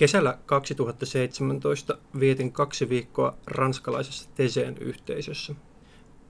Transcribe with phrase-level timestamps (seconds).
[0.00, 5.54] Kesällä 2017 vietin kaksi viikkoa ranskalaisessa Teseen yhteisössä.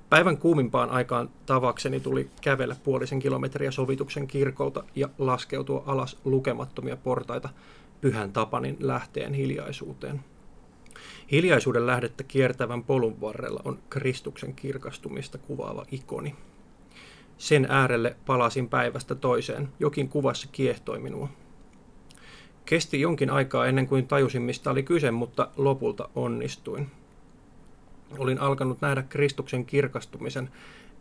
[0.09, 7.49] Päivän kuumimpaan aikaan tavakseni tuli kävellä puolisen kilometriä sovituksen kirkolta ja laskeutua alas lukemattomia portaita
[8.01, 10.21] Pyhän Tapanin lähteen hiljaisuuteen.
[11.31, 16.35] Hiljaisuuden lähdettä kiertävän polun varrella on Kristuksen kirkastumista kuvaava ikoni.
[17.39, 21.29] Sen äärelle palasin päivästä toiseen, jokin kuvassa kiehtoi minua.
[22.65, 26.91] Kesti jonkin aikaa ennen kuin tajusin, mistä oli kyse, mutta lopulta onnistuin.
[28.19, 30.51] Olin alkanut nähdä Kristuksen kirkastumisen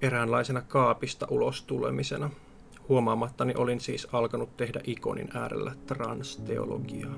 [0.01, 2.29] eräänlaisena kaapista ulos tulemisena.
[2.89, 7.15] Huomaamattani olin siis alkanut tehdä ikonin äärellä transteologiaa.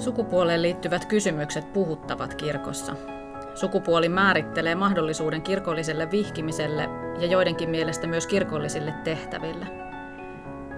[0.00, 2.96] Sukupuoleen liittyvät kysymykset puhuttavat kirkossa.
[3.54, 9.66] Sukupuoli määrittelee mahdollisuuden kirkolliselle vihkimiselle ja joidenkin mielestä myös kirkollisille tehtäville.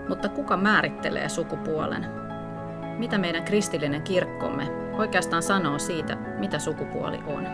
[0.09, 2.06] Mutta kuka määrittelee sukupuolen?
[2.98, 7.47] Mitä meidän kristillinen kirkkomme oikeastaan sanoo siitä, mitä sukupuoli on?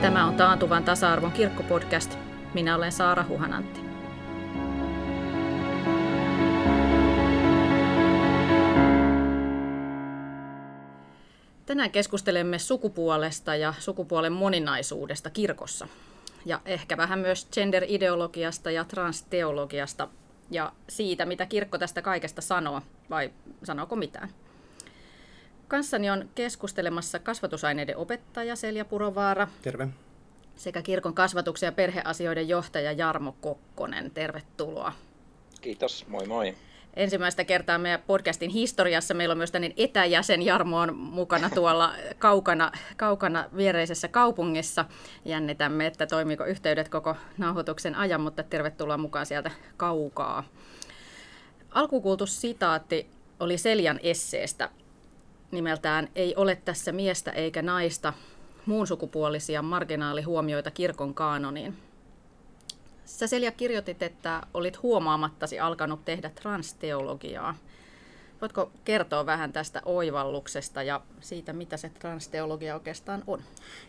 [0.00, 2.18] Tämä on Taantuvan tasa-arvon kirkkopodcast.
[2.54, 3.91] Minä olen Saara Huhanantti.
[11.66, 15.88] Tänään keskustelemme sukupuolesta ja sukupuolen moninaisuudesta kirkossa.
[16.46, 20.08] Ja ehkä vähän myös gender-ideologiasta ja transteologiasta
[20.50, 23.30] ja siitä, mitä kirkko tästä kaikesta sanoo, vai
[23.64, 24.28] sanooko mitään.
[25.68, 29.48] Kanssani on keskustelemassa kasvatusaineiden opettaja Selja Purovaara.
[29.62, 29.88] Terve.
[30.56, 34.10] Sekä kirkon kasvatuksen ja perheasioiden johtaja Jarmo Kokkonen.
[34.10, 34.92] Tervetuloa.
[35.60, 36.54] Kiitos, moi moi
[36.94, 39.14] ensimmäistä kertaa meidän podcastin historiassa.
[39.14, 44.84] Meillä on myös tämmöinen etäjäsen Jarmo on mukana tuolla kaukana, kaukana viereisessä kaupungissa.
[45.24, 50.44] Jännitämme, että toimiiko yhteydet koko nauhoituksen ajan, mutta tervetuloa mukaan sieltä kaukaa.
[51.70, 53.10] Alkukuultu sitaatti
[53.40, 54.70] oli Seljan esseestä
[55.50, 58.12] nimeltään Ei ole tässä miestä eikä naista,
[58.66, 61.91] muun sukupuolisia marginaalihuomioita kirkon kaanoniin.
[63.12, 67.54] Sä Selja kirjoitit, että olit huomaamattasi alkanut tehdä transteologiaa.
[68.40, 73.42] Voitko kertoa vähän tästä oivalluksesta ja siitä, mitä se transteologia oikeastaan on?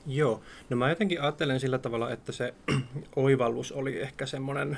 [0.06, 2.53] Joo, no mä jotenkin ajattelen sillä tavalla, että se
[3.16, 4.78] oivallus oli ehkä semmoinen,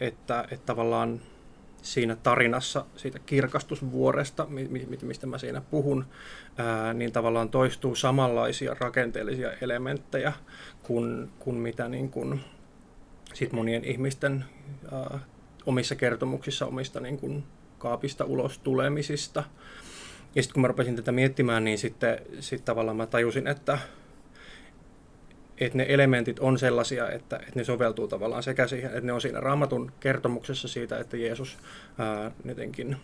[0.00, 1.20] että, että tavallaan
[1.82, 4.46] siinä tarinassa siitä kirkastusvuoresta,
[5.02, 6.04] mistä mä siinä puhun,
[6.94, 10.32] niin tavallaan toistuu samanlaisia rakenteellisia elementtejä
[10.82, 12.40] kuin, kuin mitä niin kuin
[13.34, 14.44] sit monien ihmisten
[15.66, 17.44] omissa kertomuksissa omista niin kuin
[17.78, 19.44] kaapista ulos tulemisista.
[20.34, 23.78] Ja sitten kun mä rupesin tätä miettimään, niin sitten sit tavallaan mä tajusin, että,
[25.64, 29.20] että ne elementit on sellaisia, että, että ne soveltuu tavallaan sekä siihen, että ne on
[29.20, 31.58] siinä raamatun kertomuksessa siitä, että Jeesus
[31.98, 32.96] ää, jotenkin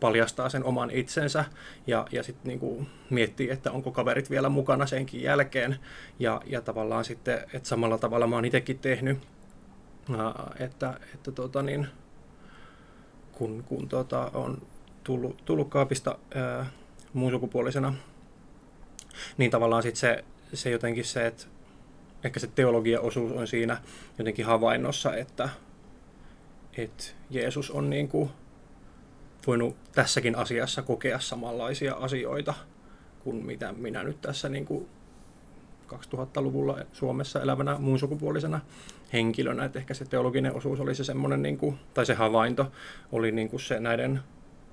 [0.00, 1.44] paljastaa sen oman itsensä
[1.86, 5.76] ja, ja sitten niinku miettii, että onko kaverit vielä mukana senkin jälkeen.
[6.18, 9.18] Ja, ja tavallaan sitten, että samalla tavalla mä oon itsekin tehnyt,
[10.18, 11.86] ää, että, että tota niin,
[13.32, 14.62] kun, kun tota on
[15.04, 16.18] tullut, tullut kaapista
[17.12, 17.94] muun sukupuolisena,
[19.36, 21.44] niin tavallaan sitten se, se jotenkin se, että
[22.24, 23.80] ehkä se teologia-osuus on siinä
[24.18, 25.48] jotenkin havainnossa, että,
[26.76, 28.30] että Jeesus on niin kuin
[29.46, 32.54] voinut tässäkin asiassa kokea samanlaisia asioita
[33.24, 34.88] kuin mitä minä nyt tässä niin kuin
[35.88, 38.60] 2000-luvulla Suomessa elävänä muun sukupuolisena
[39.12, 39.64] henkilönä.
[39.64, 42.72] Että ehkä se teologinen osuus oli se semmoinen, niin kuin, tai se havainto
[43.12, 44.20] oli niin kuin se näiden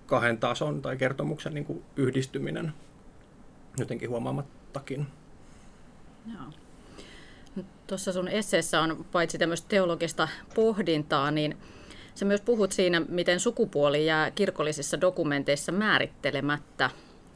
[0.06, 2.74] kahden tason tai kertomuksen niin kuin yhdistyminen
[3.78, 5.08] jotenkin huomaamattakin.
[6.34, 6.65] Joo.
[7.88, 11.58] Tuossa sun esseessä on paitsi tämmöistä teologista pohdintaa, niin
[12.16, 16.90] sä myös puhut siinä, miten sukupuoli jää kirkollisissa dokumenteissa määrittelemättä.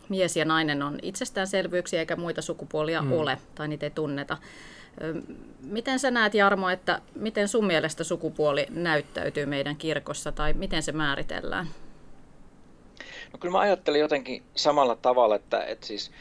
[0.10, 3.12] Mies ja nainen on itsestäänselvyyksiä eikä muita sukupuolia hmm.
[3.12, 4.38] ole tai niitä ei tunneta.
[5.62, 10.92] Miten sä näet Jarmo, että miten sun mielestä sukupuoli näyttäytyy meidän kirkossa tai miten se
[10.92, 11.68] määritellään?
[13.34, 16.12] No kyllä mä ajattelen jotenkin samalla tavalla, että, että siis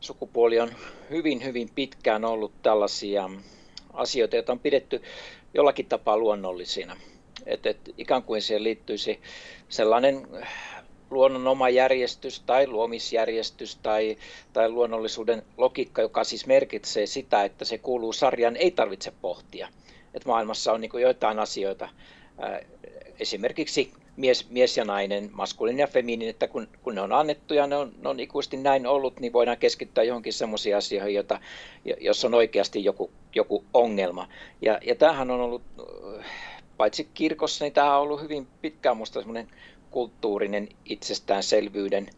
[0.00, 0.70] sukupuoli on
[1.10, 3.30] hyvin, hyvin pitkään ollut tällaisia
[3.92, 5.02] asioita, joita on pidetty
[5.54, 6.96] jollakin tapaa luonnollisina.
[7.46, 9.20] Että et ikään kuin siihen liittyisi
[9.68, 10.28] sellainen
[11.10, 14.16] luonnon oma järjestys tai luomisjärjestys tai,
[14.52, 19.68] tai luonnollisuuden logiikka, joka siis merkitsee sitä, että se kuuluu sarjan, ei tarvitse pohtia.
[20.14, 21.88] Että maailmassa on niin joitain asioita,
[23.20, 27.66] esimerkiksi mies, mies ja nainen, maskuliininen ja feminiininen, että kun, kun ne on annettu ja
[27.66, 31.40] ne on, ne on ikuisesti näin ollut, niin voidaan keskittyä johonkin semmoisiin asioihin, jota,
[32.00, 34.28] jos on oikeasti joku, joku ongelma.
[34.62, 35.62] Ja, ja tämähän on ollut,
[36.76, 39.48] paitsi kirkossa, niin tämä on ollut hyvin pitkään minusta semmoinen
[39.90, 42.10] kulttuurinen itsestäänselvyyden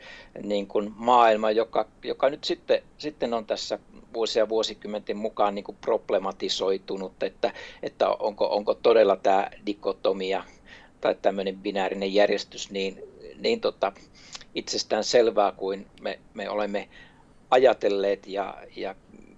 [0.42, 3.78] niin kuin maailma, joka, joka nyt sitten, sitten on tässä
[4.14, 7.52] vuosia vuosikymmenten mukaan niin kuin problematisoitunut, että,
[7.82, 10.44] että onko, onko todella tämä dikotomia
[11.00, 13.02] tai tämmöinen binäärinen järjestys niin,
[13.38, 13.92] niin tota,
[14.54, 16.88] itsestään selvää kuin me, me olemme
[17.50, 18.26] ajatelleet.
[18.26, 18.94] Ja, ja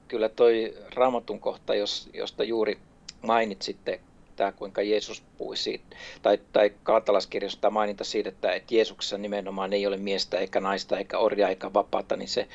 [0.09, 2.79] kyllä toi raamatun kohta, jos, josta juuri
[3.23, 4.01] mainitsitte,
[4.37, 9.87] tämä kuinka Jeesus puhui siitä, tai, tai kaatalaskirjassa maininta siitä, että, että Jeesuksessa nimenomaan ei
[9.87, 12.49] ole miestä eikä naista eikä orja eikä vapaata, niin se,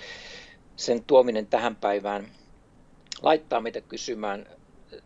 [0.76, 2.28] sen tuominen tähän päivään
[3.22, 4.46] laittaa meitä kysymään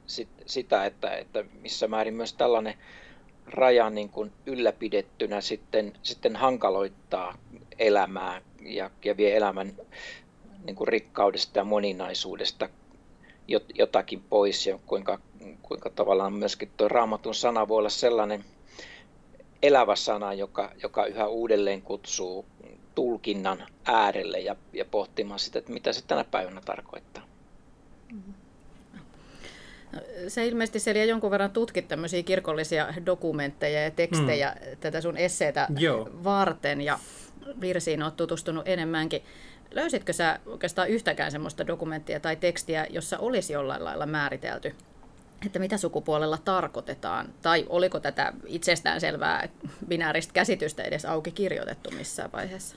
[0.07, 2.73] sit, sitä, että, että missä määrin myös tällainen
[3.53, 7.37] raja niin kuin ylläpidettynä sitten, sitten hankaloittaa
[7.79, 9.73] elämää ja, ja vie elämän
[10.65, 12.69] niin kuin rikkaudesta ja moninaisuudesta
[13.75, 15.19] jotakin pois ja kuinka,
[15.61, 18.45] kuinka tavallaan myöskin tuo raamatun sana voi olla sellainen
[19.61, 22.45] elävä sana, joka, joka yhä uudelleen kutsuu
[22.95, 27.23] tulkinnan äärelle ja, ja pohtimaan sitä, että mitä se tänä päivänä tarkoittaa.
[28.11, 28.33] Mm-hmm.
[30.27, 34.77] Se ilmeisesti siellä jonkun verran tutkit tämmöisiä kirkollisia dokumentteja ja tekstejä mm.
[34.79, 36.09] tätä sun esseetä Joo.
[36.23, 36.99] varten ja
[37.61, 39.21] virsiin olet tutustunut enemmänkin.
[39.71, 44.75] Löysitkö sä oikeastaan yhtäkään semmoista dokumenttia tai tekstiä, jossa olisi jollain lailla määritelty,
[45.45, 47.33] että mitä sukupuolella tarkoitetaan?
[47.41, 49.49] Tai oliko tätä itsestäänselvää
[49.87, 52.75] binääristä käsitystä edes auki kirjoitettu missään vaiheessa?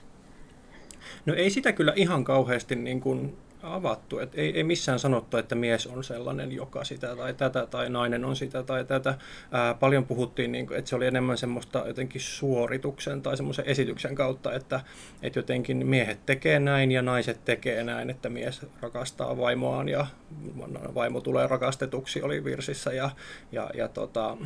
[1.27, 4.19] No ei sitä kyllä ihan kauheasti niin kuin avattu.
[4.19, 8.25] Et ei, ei missään sanottu, että mies on sellainen, joka sitä tai tätä, tai nainen
[8.25, 9.15] on sitä tai tätä.
[9.53, 14.53] Ää, paljon puhuttiin, niin että se oli enemmän semmoista jotenkin suorituksen tai semmoisen esityksen kautta,
[14.53, 14.81] että,
[15.23, 20.07] että jotenkin miehet tekee näin ja naiset tekee näin, että mies rakastaa vaimoaan ja
[20.95, 23.11] vaimo tulee rakastetuksi, oli virsissä ja,
[23.53, 24.37] ja, ja, tota,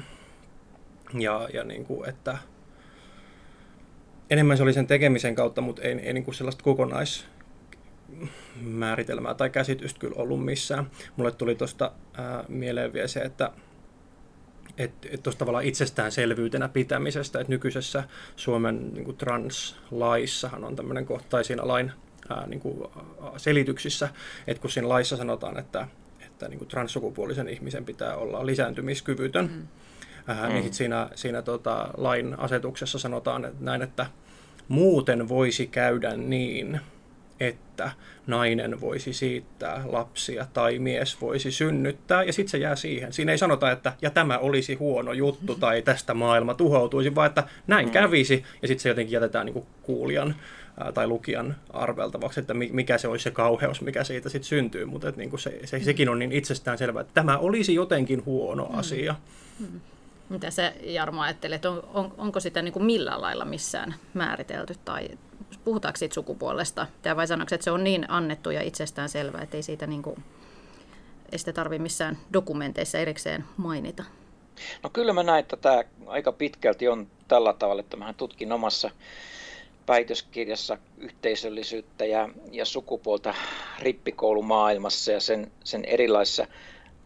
[1.19, 2.39] ja, ja niin kuin, että
[4.31, 7.27] enemmän se oli sen tekemisen kautta, mutta ei, ei niin kuin sellaista kokonais
[8.61, 10.91] määritelmää tai käsitystä kyllä ollut missään.
[11.17, 11.93] Mulle tuli tuosta
[12.49, 13.51] mieleen vielä se, että
[14.79, 18.05] että et tuosta tavallaan itsestäänselvyytenä pitämisestä, että nykyisessä
[18.37, 21.93] Suomen niin kuin translaissahan on tämmöinen kohta, tai siinä lain
[22.29, 22.91] ää, niin kuin,
[23.37, 24.09] selityksissä,
[24.47, 25.89] että kun siinä laissa sanotaan, että,
[26.27, 29.67] että niin kuin transsukupuolisen ihmisen pitää olla lisääntymiskyvytön, mm.
[30.27, 30.73] ää, niin mm.
[30.73, 34.07] siinä, siinä tota, lain asetuksessa sanotaan että näin, että
[34.69, 36.81] muuten voisi käydä niin,
[37.41, 37.91] että
[38.27, 43.13] nainen voisi siittää lapsia tai mies voisi synnyttää, ja sitten se jää siihen.
[43.13, 47.45] Siinä ei sanota, että ja tämä olisi huono juttu tai tästä maailma tuhoutuisi, vaan että
[47.67, 47.93] näin mm.
[47.93, 50.35] kävisi, ja sitten se jotenkin jätetään niin kuin kuulijan
[50.95, 55.31] tai lukijan arveltavaksi, että mikä se olisi se kauheus, mikä siitä sitten syntyy, mutta niin
[55.31, 58.79] kuin se, se, sekin on niin itsestään selvää, että tämä olisi jotenkin huono mm.
[58.79, 59.15] asia.
[59.61, 59.81] Mm.
[60.29, 64.75] Mitä se Jarmo ajattelee, että on, on, onko sitä niin kuin millään lailla missään määritelty
[64.85, 65.09] tai
[65.65, 66.87] puhutaanko siitä sukupuolesta?
[67.03, 70.03] Tai vai sanoiko, että se on niin annettu ja itsestään selvää, että ei siitä niin
[70.03, 70.25] kuin,
[71.33, 74.05] ei sitä tarvitse missään dokumenteissa erikseen mainita?
[74.83, 78.91] No kyllä mä näen, että tämä aika pitkälti on tällä tavalla, että mä tutkin omassa
[79.89, 83.35] väitöskirjassa yhteisöllisyyttä ja, ja sukupuolta
[83.79, 86.47] rippikoulumaailmassa ja sen, sen erilaisissa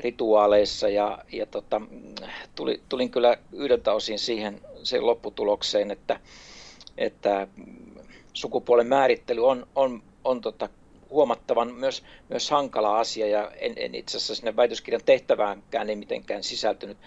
[0.01, 1.81] rituaaleissa ja, ja tota,
[2.55, 6.21] tuli, tulin kyllä yhdeltä osin siihen sen lopputulokseen, että,
[6.99, 7.49] että
[8.33, 10.69] sukupuolen määrittely on, on, on tota,
[11.11, 16.43] huomattavan myös, myös hankala asia ja en, en itse asiassa sinne väitöskirjan tehtäväänkään ei mitenkään
[16.43, 16.99] sisältynyt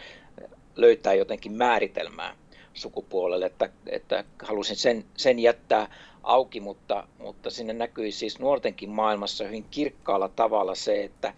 [0.75, 2.35] löytää jotenkin määritelmää
[2.73, 9.43] sukupuolelle, että, että halusin sen, sen jättää auki, mutta, mutta sinne näkyi siis nuortenkin maailmassa
[9.43, 11.33] hyvin kirkkaalla tavalla se, että,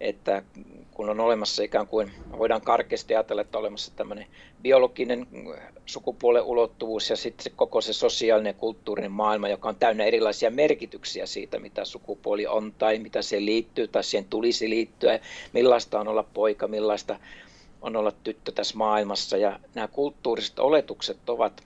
[0.00, 0.42] että
[0.90, 4.26] kun on olemassa ikään kuin, voidaan karkeasti ajatella, että on olemassa tämmöinen
[4.62, 5.26] biologinen
[5.86, 10.50] sukupuolen ulottuvuus ja sitten se koko se sosiaalinen ja kulttuurinen maailma, joka on täynnä erilaisia
[10.50, 15.20] merkityksiä siitä, mitä sukupuoli on tai mitä siihen liittyy tai siihen tulisi liittyä,
[15.52, 17.18] millaista on olla poika, millaista
[17.82, 19.36] on olla tyttö tässä maailmassa.
[19.36, 21.62] Ja nämä kulttuuriset oletukset ovat,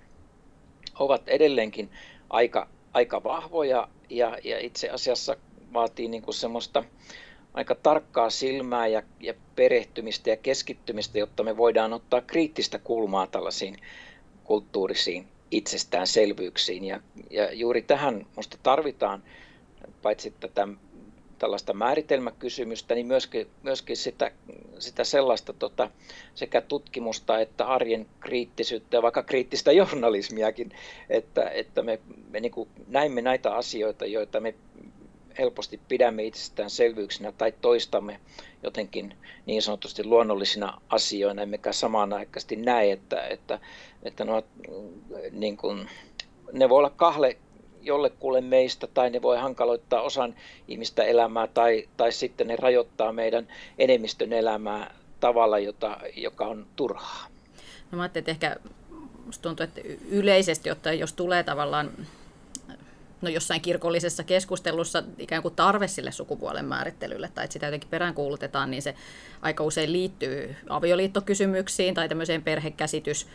[0.98, 1.90] ovat edelleenkin
[2.30, 5.36] aika, aika vahvoja ja, ja itse asiassa
[5.72, 6.84] vaatii niin kuin semmoista
[7.54, 13.76] aika tarkkaa silmää ja, ja perehtymistä ja keskittymistä, jotta me voidaan ottaa kriittistä kulmaa tällaisiin
[14.44, 16.84] kulttuurisiin itsestäänselvyyksiin.
[16.84, 19.22] Ja, ja juuri tähän minusta tarvitaan
[20.02, 20.68] paitsi tätä
[21.42, 24.30] tällaista määritelmäkysymystä, niin myöskin, myöskin sitä,
[24.78, 25.90] sitä sellaista tota,
[26.34, 30.72] sekä tutkimusta että arjen kriittisyyttä ja vaikka kriittistä journalismiakin,
[31.08, 32.52] että, että me, me niin
[32.86, 34.54] näimme näitä asioita, joita me
[35.38, 38.20] helposti pidämme itsestäänselvyyksinä tai toistamme
[38.62, 39.14] jotenkin
[39.46, 43.58] niin sanotusti luonnollisina asioina, emmekä samanaikaisesti näe, että, että,
[44.02, 44.42] että no,
[45.30, 45.88] niin kuin,
[46.52, 47.36] ne voi olla kahle
[47.82, 50.34] jollekulle meistä tai ne voi hankaloittaa osan
[50.68, 53.48] ihmistä elämää tai, tai sitten ne rajoittaa meidän
[53.78, 57.26] enemmistön elämää tavalla, jota, joka on turhaa.
[57.90, 58.56] No mä ajattelin, että ehkä
[59.42, 61.90] tuntuu, että yleisesti ottaen, jos tulee tavallaan
[63.22, 68.70] no jossain kirkollisessa keskustelussa ikään kuin tarve sille sukupuolen määrittelylle tai että sitä jotenkin peräänkuulutetaan,
[68.70, 68.94] niin se
[69.42, 73.26] aika usein liittyy avioliittokysymyksiin tai tämmöiseen perhekäsitys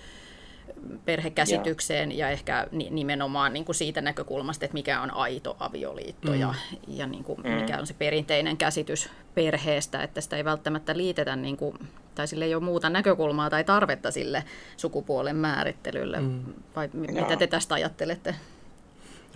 [1.06, 6.40] perhekäsitykseen ja, ja ehkä nimenomaan niin kuin siitä näkökulmasta, että mikä on aito avioliitto mm.
[6.40, 6.54] ja,
[6.88, 7.52] ja niin kuin mm.
[7.52, 11.78] mikä on se perinteinen käsitys perheestä, että sitä ei välttämättä liitetä niin kuin,
[12.16, 14.44] tai sille ei ole muuta näkökulmaa tai tarvetta sille
[14.78, 16.20] sukupuolen määrittelylle.
[16.22, 16.44] Mm.
[16.76, 18.36] Vai mitä te tästä ajattelette?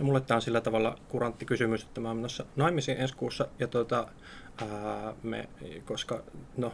[0.02, 3.48] Ja mulle tämä on sillä tavalla kurantti kysymys, että mä oon menossa naimisiin ensi kuussa,
[3.58, 4.08] ja tuota,
[4.60, 5.48] ää, me,
[5.84, 6.22] koska
[6.56, 6.72] no,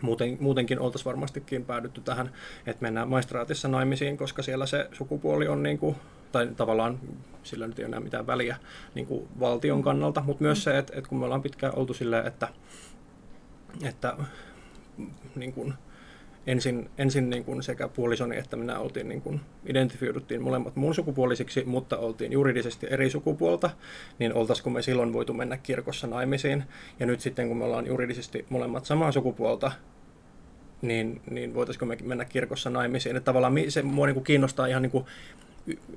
[0.00, 2.32] muuten, muutenkin oltaisiin varmastikin päädytty tähän,
[2.66, 5.96] että mennään maistraatissa naimisiin, koska siellä se sukupuoli on niin kuin,
[6.32, 7.00] tai tavallaan
[7.42, 8.56] sillä nyt ei ole enää mitään väliä
[8.94, 12.26] niin kuin valtion kannalta, mutta myös se, että, että kun me ollaan pitkään oltu silleen,
[12.26, 12.48] että,
[13.82, 14.16] että
[15.36, 15.74] niin kuin,
[16.48, 21.64] ensin, ensin niin kuin sekä puolisoni että minä oltiin niin kuin identifioiduttiin molemmat muun sukupuolisiksi,
[21.64, 23.70] mutta oltiin juridisesti eri sukupuolta,
[24.18, 26.64] niin oltaisiko me silloin voitu mennä kirkossa naimisiin.
[27.00, 29.72] Ja nyt sitten kun me ollaan juridisesti molemmat samaa sukupuolta,
[30.82, 33.16] niin, niin voitaisiko me mennä kirkossa naimisiin.
[33.16, 35.04] Että tavallaan se mua niin kuin kiinnostaa ihan niin kuin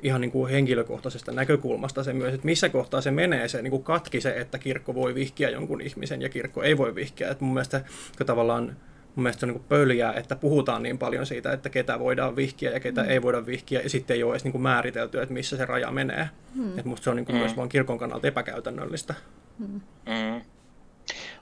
[0.04, 3.84] ihan niin kuin henkilökohtaisesta näkökulmasta se myös, että missä kohtaa se menee se niin kuin
[3.84, 7.30] katki se, että kirkko voi vihkiä jonkun ihmisen ja kirkko ei voi vihkiä.
[7.30, 7.82] Että mun mielestä
[8.26, 8.76] tavallaan
[9.16, 12.72] mun mielestä se on niin pöljää, että puhutaan niin paljon siitä, että ketä voidaan vihkiä
[12.72, 13.10] ja ketä mm.
[13.10, 15.92] ei voida vihkiä, ja sitten ei ole edes niin kuin määritelty, että missä se raja
[15.92, 16.30] menee.
[16.56, 16.70] Mm.
[16.70, 17.40] Että musta se on niin kuin mm.
[17.40, 19.14] myös vaan kirkon kannalta epäkäytännöllistä.
[19.60, 19.82] Mm.
[20.06, 20.42] Mm.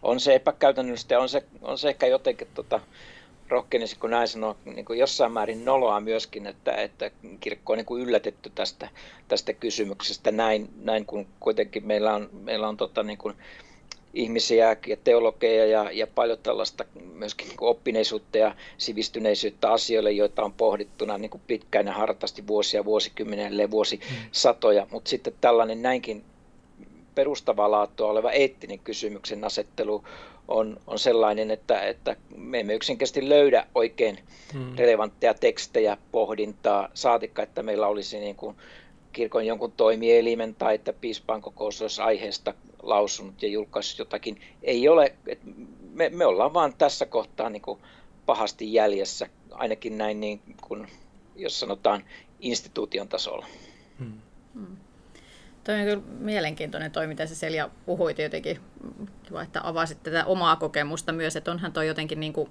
[0.02, 2.80] On se epäkäytännöllistä ja on se, on se ehkä jotenkin tota,
[3.50, 7.86] rohkenisi, kun näin sanoo, niin kuin jossain määrin noloa myöskin, että, että kirkko on niin
[7.86, 8.90] kuin yllätetty tästä,
[9.28, 13.36] tästä kysymyksestä näin, näin kun kuitenkin meillä on, meillä on tota, niin kuin,
[14.14, 20.54] ihmisiä ja teologeja ja, ja paljon tällaista myöskin niin oppineisuutta ja sivistyneisyyttä asioille, joita on
[20.54, 24.88] pohdittuna niin kuin pitkään ja hartaasti vuosia, vuosikymmenen, vuosisatoja, mm.
[24.92, 26.24] mutta sitten tällainen näinkin
[27.16, 30.04] perustavaa laatua oleva eettinen kysymyksen asettelu
[30.48, 34.20] on, on sellainen, että, että me emme yksinkertaisesti löydä oikein
[34.54, 34.76] mm.
[34.78, 38.56] relevantteja tekstejä, pohdintaa, saatikka, että meillä olisi niin kuin
[39.14, 44.42] kirkon jonkun toimielimen tai että piispaan kokous olisi aiheesta lausunut ja julkaissut jotakin.
[44.64, 45.48] Ei ole, että
[45.94, 47.80] me, me ollaan vaan tässä kohtaa niin kuin
[48.26, 50.88] pahasti jäljessä, ainakin näin niin kuin,
[51.36, 52.04] jos sanotaan
[52.40, 53.46] instituution tasolla.
[54.00, 54.22] Hmm.
[54.54, 54.78] Hmm.
[55.64, 58.60] Tuo on kyllä mielenkiintoinen toi, mitä se Selja puhui jotenkin,
[59.24, 62.50] kiva, että avasit tätä omaa kokemusta myös, että onhan toi jotenkin niin kuin,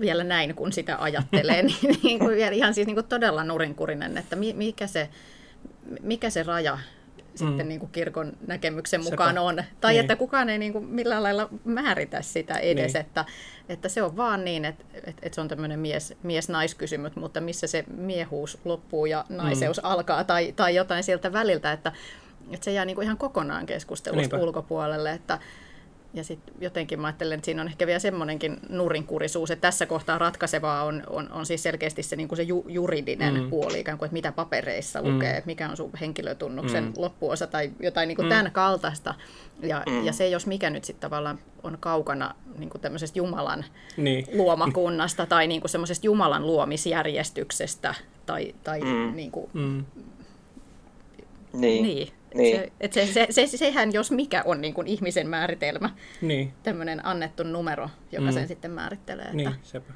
[0.00, 4.18] vielä näin, kun sitä ajattelee, niin, niin kuin vielä ihan siis niin kuin todella nurinkurinen,
[4.18, 5.08] että mikä se,
[6.02, 6.78] mikä se raja
[7.34, 7.68] sitten mm.
[7.68, 9.40] niin kuin kirkon näkemyksen mukaan Sepä.
[9.40, 9.64] on.
[9.80, 10.00] Tai niin.
[10.00, 13.00] että kukaan ei niin kuin millään lailla määritä sitä edes, niin.
[13.00, 13.24] että,
[13.68, 17.84] että se on vaan niin, että, että se on tämmöinen mies, mies-naiskysymys, mutta missä se
[17.96, 19.88] miehuus loppuu ja naiseus mm.
[19.90, 21.92] alkaa tai, tai jotain sieltä väliltä, että,
[22.50, 24.36] että se jää niin kuin ihan kokonaan keskustelusta Niinpä.
[24.36, 25.38] ulkopuolelle, että,
[26.14, 30.18] ja sitten jotenkin mä ajattelen, että siinä on ehkä vielä semmoinenkin nurinkurisuus, että tässä kohtaa
[30.18, 33.50] ratkaisevaa on, on, on siis selkeästi se, niin kuin se ju, juridinen mm.
[33.50, 35.14] puoli, ikään kuin, että mitä papereissa mm.
[35.14, 36.92] lukee, että mikä on sun henkilötunnuksen mm.
[36.96, 38.30] loppuosa tai jotain niin kuin mm.
[38.30, 39.14] tämän kaltaista.
[39.62, 40.04] Ja, mm.
[40.04, 43.64] ja se, jos mikä nyt sitten tavallaan on kaukana niin kuin tämmöisestä Jumalan
[43.96, 44.26] niin.
[44.32, 47.94] luomakunnasta tai niin kuin semmoisesta Jumalan luomisjärjestyksestä
[48.26, 49.16] tai, tai mm.
[49.16, 49.84] niin kuin, mm.
[51.52, 51.82] Niin.
[51.82, 52.08] niin.
[52.34, 52.56] Niin.
[52.56, 56.52] Se, et se, se, se, sehän jos mikä on niin kuin ihmisen määritelmä, niin.
[56.62, 58.32] tämmöinen annettu numero, joka mm.
[58.32, 59.24] sen sitten määrittelee.
[59.24, 59.36] Että...
[59.36, 59.92] Niin, sepä.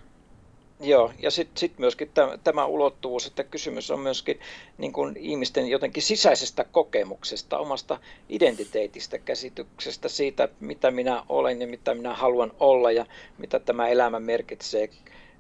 [0.81, 4.41] Joo, ja sitten sit myöskin tämä, tämä ulottuvuus, että kysymys on myöskin
[4.79, 11.95] niin kuin ihmisten jotenkin sisäisestä kokemuksesta, omasta identiteetistä, käsityksestä siitä, mitä minä olen ja mitä
[11.95, 13.07] minä haluan olla ja
[13.39, 14.91] mitä tämä elämä merkitsee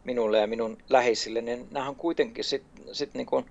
[0.05, 1.41] minulle ja minun läheisille.
[1.41, 3.45] Niin nämä on kuitenkin sitten sit niin kuin,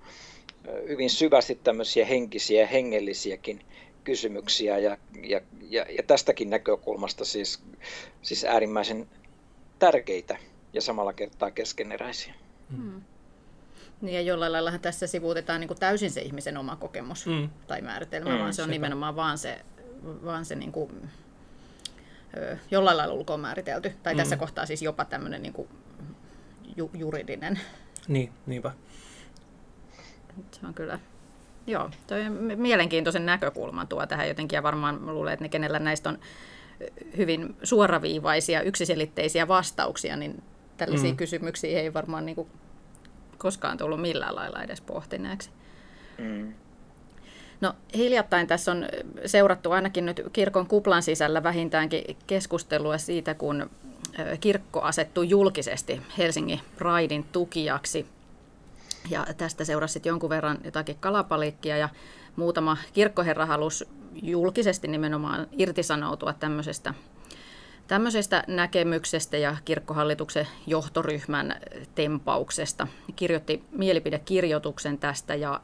[0.88, 3.60] hyvin syvästi tämmöisiä henkisiä ja hengellisiäkin
[4.04, 7.62] kysymyksiä ja, ja, ja, ja tästäkin näkökulmasta siis,
[8.22, 9.08] siis äärimmäisen
[9.78, 10.36] tärkeitä
[10.72, 12.34] ja samalla kertaa keskeneräisiä.
[12.76, 13.02] Mm.
[14.00, 17.48] Niin ja jollain lailla tässä sivuutetaan niin kuin täysin se ihmisen oma kokemus mm.
[17.66, 18.72] tai määritelmä, mm, vaan se on sepä.
[18.72, 19.58] nimenomaan vaan se
[20.24, 20.90] vaan se niin kuin,
[22.70, 23.92] jollain lailla ulkoon määritelty.
[24.02, 24.18] Tai mm.
[24.18, 25.68] tässä kohtaa siis jopa tämmöinen niin kuin
[26.76, 27.60] ju, juridinen.
[28.08, 28.72] Niin, niinpä.
[30.50, 30.98] Se on kyllä,
[31.66, 36.18] joo, toi mielenkiintoisen näkökulman tuo tähän jotenkin, ja varmaan luulen, että ne, kenellä näistä on
[37.16, 40.42] hyvin suoraviivaisia, yksiselitteisiä vastauksia, niin
[40.76, 41.16] tällaisia mm.
[41.16, 42.48] kysymyksiä ei varmaan niin kuin
[43.38, 45.50] koskaan tullut millään lailla edes pohtineeksi.
[46.18, 46.52] Mm.
[47.60, 48.86] No hiljattain tässä on
[49.26, 53.70] seurattu ainakin nyt kirkon kuplan sisällä vähintäänkin keskustelua siitä, kun
[54.40, 58.06] kirkko asettui julkisesti Helsingin Pridein tukijaksi.
[59.10, 61.88] Ja tästä seurasi jonkun verran jotakin kalapalikkia ja
[62.36, 63.88] muutama kirkkoherra halusi
[64.22, 66.94] julkisesti nimenomaan irtisanoutua tämmöisestä,
[67.88, 71.60] tämmöisestä näkemyksestä ja kirkkohallituksen johtoryhmän
[71.94, 72.86] tempauksesta.
[73.16, 75.60] Kirjoitti mielipidekirjoituksen tästä ja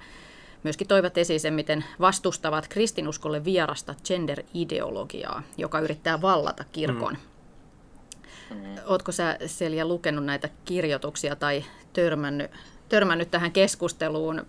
[0.63, 7.19] myöskin toivat esiin sen, miten vastustavat kristinuskolle vierasta gender-ideologiaa, joka yrittää vallata kirkon.
[8.51, 8.77] Mm.
[8.87, 12.51] Oletko sä Selja lukenut näitä kirjoituksia tai törmännyt,
[12.89, 14.47] törmännyt tähän keskusteluun?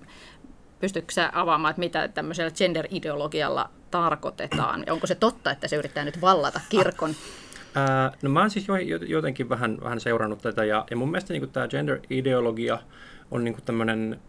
[0.80, 4.84] Pystytkö sä avaamaan, että mitä tämmöisellä gender-ideologialla tarkoitetaan?
[4.90, 7.16] Onko se totta, että se yrittää nyt vallata kirkon?
[7.76, 8.68] Ää, no mä oon siis
[9.08, 12.80] jotenkin vähän, vähän seurannut tätä ja, ja mun mielestä niin tämä gender-ideologia
[13.32, 14.20] on niin tämmöinen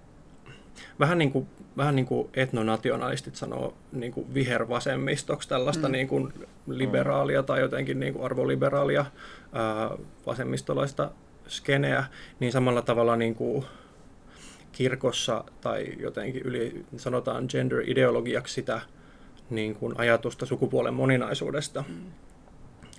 [1.00, 5.92] vähän niin kuin, vähän niin kuin etnonationalistit sanoo niin kuin vihervasemmistoksi tällaista mm.
[5.92, 6.32] niin kuin
[6.66, 9.04] liberaalia tai jotenkin niin kuin arvoliberaalia
[9.52, 9.90] ää,
[10.26, 11.10] vasemmistolaista
[11.48, 12.04] skeneä,
[12.40, 13.64] niin samalla tavalla niin kuin
[14.76, 18.80] kirkossa tai jotenkin yli sanotaan gender-ideologiaksi sitä
[19.50, 21.84] niin kuin ajatusta sukupuolen moninaisuudesta.
[21.88, 21.94] Mm.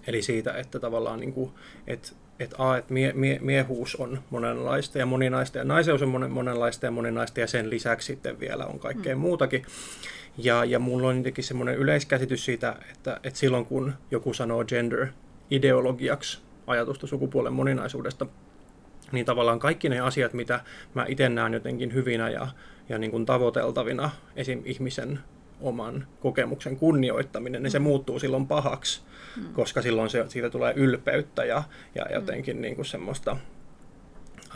[0.07, 1.51] Eli siitä, että tavallaan niin kuin,
[1.87, 6.31] että että a, että mie, mie, miehuus on monenlaista ja moninaista ja naiseus on monen,
[6.31, 9.21] monenlaista ja moninaista ja sen lisäksi sitten vielä on kaikkea mm.
[9.21, 9.65] muutakin.
[10.37, 15.07] Ja, ja mulla on jotenkin semmoinen yleiskäsitys siitä, että, että silloin kun joku sanoo gender
[15.51, 18.25] ideologiaksi ajatusta sukupuolen moninaisuudesta,
[19.11, 20.59] niin tavallaan kaikki ne asiat, mitä
[20.93, 22.47] mä itse näen jotenkin hyvinä ja,
[22.89, 24.61] ja niin kuin tavoiteltavina esim.
[24.65, 25.19] ihmisen
[25.61, 27.83] oman kokemuksen kunnioittaminen, niin se mm.
[27.83, 29.01] muuttuu silloin pahaksi,
[29.35, 29.53] mm.
[29.53, 31.63] koska silloin se, siitä tulee ylpeyttä ja,
[31.95, 32.13] ja mm.
[32.13, 33.37] jotenkin niin kuin semmoista...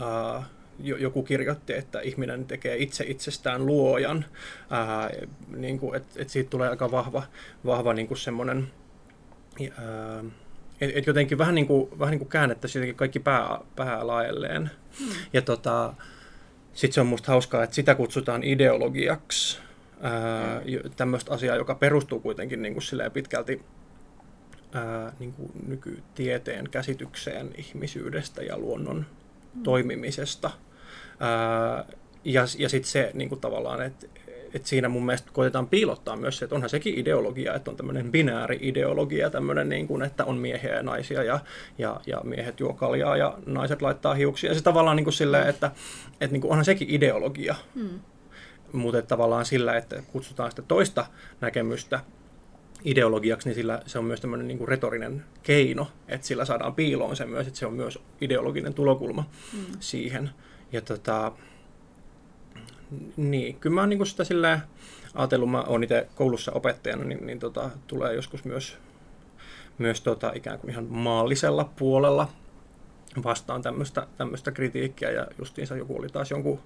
[0.00, 0.44] Uh,
[0.78, 4.24] joku kirjoitti, että ihminen tekee itse itsestään luojan,
[4.70, 5.10] ää,
[5.56, 7.22] niin kuin, että, että siitä tulee aika vahva,
[7.66, 8.70] vahva niin kuin semmoinen,
[9.78, 10.24] ää,
[10.82, 14.70] että et jotenkin vähän niin kuin, vähän niin kuin käännettäisiin kaikki pää, pää laelleen.
[15.00, 15.06] Mm.
[15.32, 15.94] Ja tota,
[16.72, 19.58] sitten se on musta hauskaa, että sitä kutsutaan ideologiaksi,
[20.96, 23.62] tämmöistä asiaa, joka perustuu kuitenkin niin kuin pitkälti
[24.72, 29.06] ää, niin kuin nykytieteen käsitykseen ihmisyydestä ja luonnon
[29.54, 29.62] mm.
[29.62, 30.50] toimimisesta.
[31.20, 31.84] Ää,
[32.24, 34.06] ja ja sitten se niin kuin tavallaan, että
[34.54, 38.12] et siinä mun mielestä koitetaan piilottaa myös se, että onhan sekin ideologia, että on tämmöinen
[38.12, 41.40] binääri-ideologia, tämmöinen niin kuin, että on miehiä ja naisia ja,
[41.78, 44.50] ja, ja miehet juo kaljaa ja naiset laittaa hiuksia.
[44.50, 45.70] Ja se tavallaan niin kuin silleen, että,
[46.20, 47.54] että niin kuin onhan sekin ideologia.
[47.74, 48.00] Mm
[48.72, 51.06] mutta tavallaan sillä, että kutsutaan sitä toista
[51.40, 52.00] näkemystä
[52.84, 57.16] ideologiaksi, niin sillä se on myös tämmöinen niin kuin retorinen keino, että sillä saadaan piiloon
[57.16, 59.64] se myös, että se on myös ideologinen tulokulma mm.
[59.80, 60.30] siihen.
[60.72, 61.32] Ja tota,
[63.16, 64.62] niin, kyllä mä oon niin sitä silleen
[65.14, 68.78] ajatellut, mä oon itse koulussa opettajana, niin, niin tota, tulee joskus myös,
[69.78, 72.28] myös tota, ikään kuin ihan maallisella puolella
[73.24, 73.62] vastaan
[74.16, 76.60] tämmöistä kritiikkiä ja justiinsa joku oli taas jonkun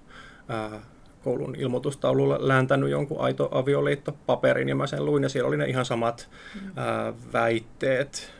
[0.47, 0.81] ää,
[1.23, 5.85] koulun ilmoitustaululla lääntänyt jonkun aito avioliittopaperin ja mä sen luin ja siellä oli ne ihan
[5.85, 6.71] samat mm.
[6.75, 8.33] ää, väitteet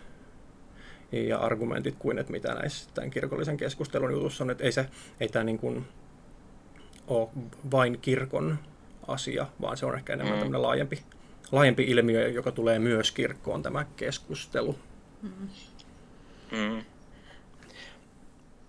[1.12, 4.86] ja argumentit kuin että mitä näissä tämän kirkollisen keskustelun jutussa on, että ei, se,
[5.20, 5.86] ei tämä niin kuin
[7.08, 7.30] ole
[7.72, 8.58] vain kirkon
[9.08, 10.40] asia, vaan se on ehkä enemmän mm.
[10.40, 11.04] tämmöinen laajempi,
[11.52, 14.76] laajempi ilmiö, joka tulee myös kirkkoon tämä keskustelu.
[15.22, 15.50] Mm.
[16.52, 16.84] Mm.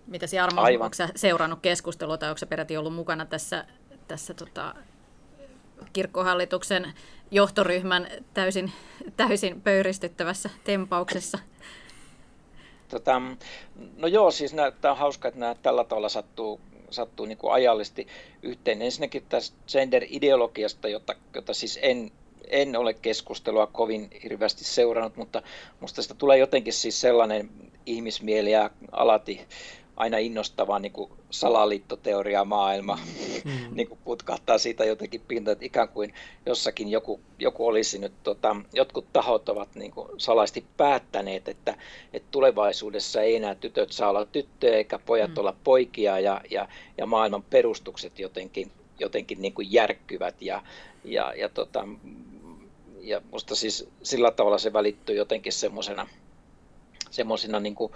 [0.07, 0.85] Mitä Jarmo, Aivan.
[0.85, 3.65] onko seurannut keskustelua tai onko peräti ollut mukana tässä
[4.09, 4.75] tässä tota,
[5.93, 6.93] kirkkohallituksen
[7.31, 8.71] johtoryhmän täysin,
[9.17, 11.39] täysin pöyristyttävässä tempauksessa?
[12.89, 13.21] Tota,
[13.97, 18.07] no joo, siis tämä on hauska, että nämä tällä tavalla sattuu, sattuu niin kuin ajallisesti
[18.43, 18.81] yhteen.
[18.81, 22.11] Ensinnäkin tästä gender-ideologiasta, jota, jota siis en,
[22.47, 25.41] en ole keskustelua kovin hirveästi seurannut, mutta
[25.79, 27.49] minusta sitä tulee jotenkin siis sellainen
[27.85, 29.41] ihmismieli ja alati
[29.99, 32.99] aina innostava niin kuin salaliittoteoria maailma
[33.45, 33.51] mm.
[33.75, 36.13] niin kuin putkahtaa siitä jotenkin pinta, että ikään kuin
[36.45, 41.75] jossakin joku, joku olisi nyt, tota, jotkut tahot ovat niin kuin salaisesti päättäneet, että,
[42.13, 45.37] että tulevaisuudessa ei enää tytöt saa olla tyttöjä eikä pojat mm.
[45.37, 50.63] olla poikia ja, ja, ja maailman perustukset jotenkin, jotenkin niin kuin järkkyvät ja,
[51.03, 51.87] ja, ja tota,
[53.01, 56.07] ja musta siis sillä tavalla se välittyy jotenkin semmoisena
[57.09, 57.91] semmoisena niin kuin,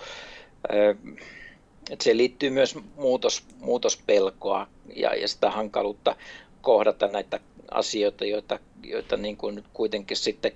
[1.90, 6.16] että siihen liittyy myös muutos, muutospelkoa ja, ja sitä hankaluutta
[6.62, 7.40] kohdata näitä
[7.72, 10.52] asioita, joita, joita niin kuin nyt kuitenkin sitten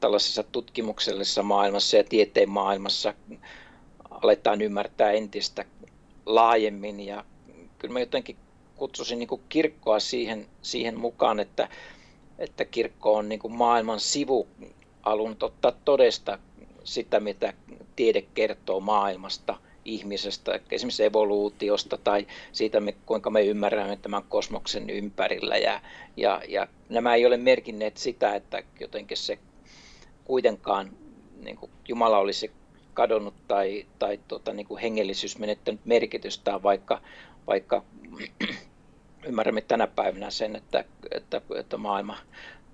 [0.00, 3.14] tällaisessa tutkimuksellisessa maailmassa ja tieteen maailmassa
[4.10, 5.64] aletaan ymmärtää entistä
[6.26, 7.00] laajemmin.
[7.00, 7.24] Ja
[7.78, 8.36] kyllä mä jotenkin
[8.76, 11.68] kutsusin niin kuin kirkkoa siihen, siihen mukaan, että,
[12.38, 14.48] että kirkko on niin kuin maailman sivu
[15.02, 16.38] alun ottaa todesta
[16.84, 17.52] sitä, mitä
[17.96, 25.56] tiede kertoo maailmasta, ihmisestä, esimerkiksi evoluutiosta tai siitä, kuinka me ymmärrämme tämän kosmoksen ympärillä.
[25.56, 25.80] Ja,
[26.16, 29.38] ja, ja nämä ei ole merkinneet sitä, että jotenkin se
[30.24, 30.90] kuitenkaan
[31.42, 32.50] niin kuin Jumala olisi
[32.94, 37.00] kadonnut tai, tai tota, niin kuin hengellisyys menettänyt merkitystään, vaikka,
[37.46, 37.82] vaikka
[39.28, 42.16] ymmärrämme tänä päivänä sen, että, että, että maailma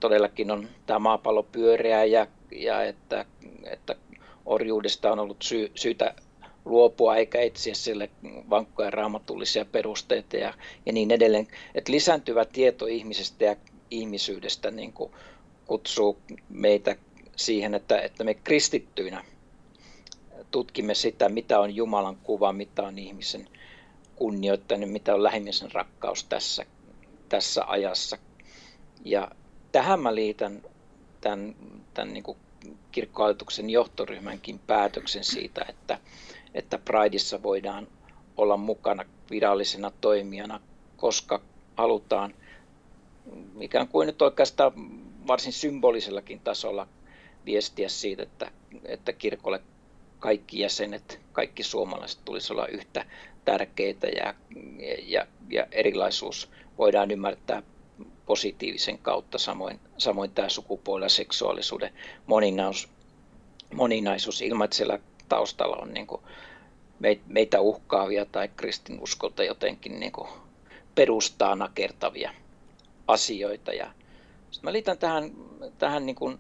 [0.01, 3.25] todellakin on tämä maapallo pyöreä ja, ja että,
[3.65, 3.95] että
[4.47, 6.15] orjuudesta on ollut sy, syytä
[6.65, 8.11] luopua eikä etsiä sille
[8.51, 10.55] vankkoja raamatullisia perusteita ja,
[10.87, 11.49] ja niin edelleen.
[11.75, 13.57] Että lisääntyvä tieto ihmisestä ja
[13.91, 15.13] ihmisyydestä niin kuin
[15.67, 16.97] kutsuu meitä
[17.37, 19.25] siihen, että, että me kristittyinä
[20.51, 23.49] tutkimme sitä, mitä on Jumalan kuva, mitä on ihmisen
[24.17, 26.67] kunnioittanut, mitä on lähimmäisen rakkaus tässä,
[27.29, 28.19] tässä ajassa.
[29.05, 29.31] Ja
[29.73, 30.63] tähän mä liitän
[31.21, 31.55] tämän,
[31.95, 32.39] tämän niin kuin
[32.93, 35.99] kirkkohallituksen johtoryhmänkin päätöksen siitä, että,
[36.55, 37.89] että Prideissa voidaan
[38.37, 40.61] olla mukana virallisena toimijana,
[40.97, 41.41] koska
[41.77, 42.35] halutaan
[43.61, 44.73] ikään kuin nyt oikeastaan
[45.27, 46.89] varsin symbolisellakin tasolla
[47.47, 48.51] viestiä siitä, että,
[48.85, 49.61] että kirkolle
[50.19, 53.07] kaikki jäsenet, kaikki suomalaiset tulisi olla yhtä
[53.45, 54.35] tärkeitä ja,
[55.03, 57.63] ja, ja erilaisuus voidaan ymmärtää
[58.27, 61.93] positiivisen kautta, samoin, samoin tämä sukupuoli- ja seksuaalisuuden
[62.27, 62.93] moninaisuus,
[63.75, 66.23] moninaisuus ilman, että siellä taustalla on niin kuin
[67.27, 70.29] meitä uhkaavia tai kristinuskolta jotenkin niin kuin
[70.95, 72.35] perustaa nakertavia
[73.09, 73.73] asioita.
[73.73, 73.93] Ja
[74.63, 75.31] mä liitän tähän,
[75.79, 76.39] tähän niin kuin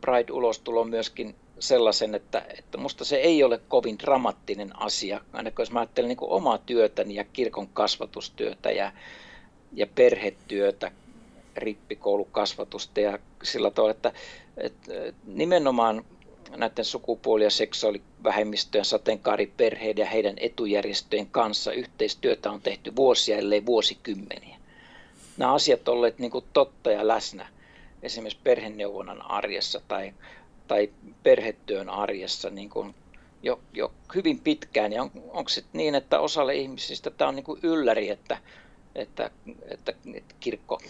[0.00, 5.80] Pride-ulostuloon myöskin sellaisen, että, että musta se ei ole kovin dramaattinen asia, ainakaan jos mä
[5.80, 8.92] ajattelen niin kuin omaa työtäni ja kirkon kasvatustyötä ja,
[9.72, 10.92] ja perhetyötä,
[11.56, 14.12] rippikoulukasvatusta ja sillä tavalla, että,
[14.56, 14.92] että
[15.26, 16.04] nimenomaan
[16.56, 24.56] näiden sukupuoli- ja seksuaalivähemmistöjen sateenkaariperheiden ja heidän etujärjestöjen kanssa yhteistyötä on tehty vuosia, ellei vuosikymmeniä.
[25.36, 27.48] Nämä asiat ovat olleet niin totta ja läsnä
[28.02, 30.14] esimerkiksi perheneuvonnan arjessa tai,
[30.68, 30.90] tai
[31.22, 32.94] perhetyön arjessa niin kuin
[33.42, 34.92] jo, jo hyvin pitkään.
[34.92, 38.38] Ja on, onko se niin, että osalle ihmisistä tämä on niin kuin ylläri, että,
[38.94, 39.30] että,
[39.70, 40.80] että, että kirkko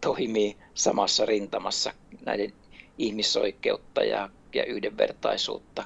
[0.00, 1.92] toimii samassa rintamassa
[2.24, 2.52] näiden
[2.98, 5.84] ihmisoikeutta ja ja yhdenvertaisuutta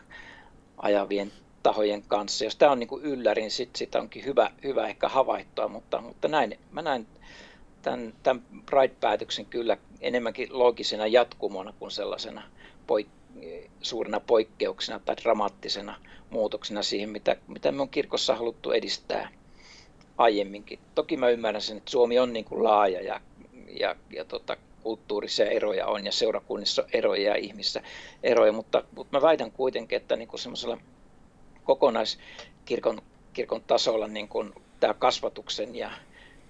[0.77, 2.45] ajavien tahojen kanssa.
[2.45, 6.01] Jos tämä on niin kuin yllärin, niin sit sitä onkin hyvä, hyvä ehkä havaittua, mutta,
[6.01, 7.07] mutta näin, mä näen
[7.83, 12.43] tämän, tämän Pride-päätöksen kyllä enemmänkin loogisena jatkumona kuin sellaisena
[12.87, 13.17] poik-
[13.83, 15.97] suurena poikkeuksena tai dramaattisena
[16.31, 19.29] muutoksena siihen, mitä, mitä me on kirkossa haluttu edistää
[20.19, 20.79] aiemminkin.
[20.95, 23.21] Toki mä ymmärrän sen, että Suomi on niin kuin laaja ja,
[23.81, 27.83] ja, ja tota, kulttuurisia eroja on ja seurakunnissa eroja ja ihmissä
[28.23, 30.79] eroja, mutta, mutta mä väitän kuitenkin, että niin semmoisella
[31.65, 35.91] kokonaiskirkon kirkon tasolla niin kuin tämä kasvatuksen ja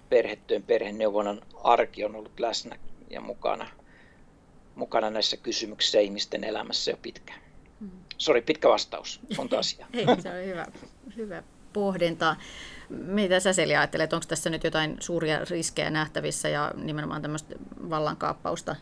[0.09, 3.67] perhetyön perheneuvonnan arki on ollut läsnä ja mukana,
[4.75, 7.41] mukana näissä kysymyksissä ihmisten elämässä jo pitkään.
[7.79, 7.89] Mm.
[8.17, 9.87] Sori, pitkä vastaus, monta asiaa.
[9.93, 10.65] Ei, se on hyvä,
[11.15, 11.43] hyvä
[11.77, 12.35] pohdinta.
[12.89, 17.55] Mitä sä Seli ajattelet, onko tässä nyt jotain suuria riskejä nähtävissä ja nimenomaan tämmöistä
[17.89, 18.75] vallankaappausta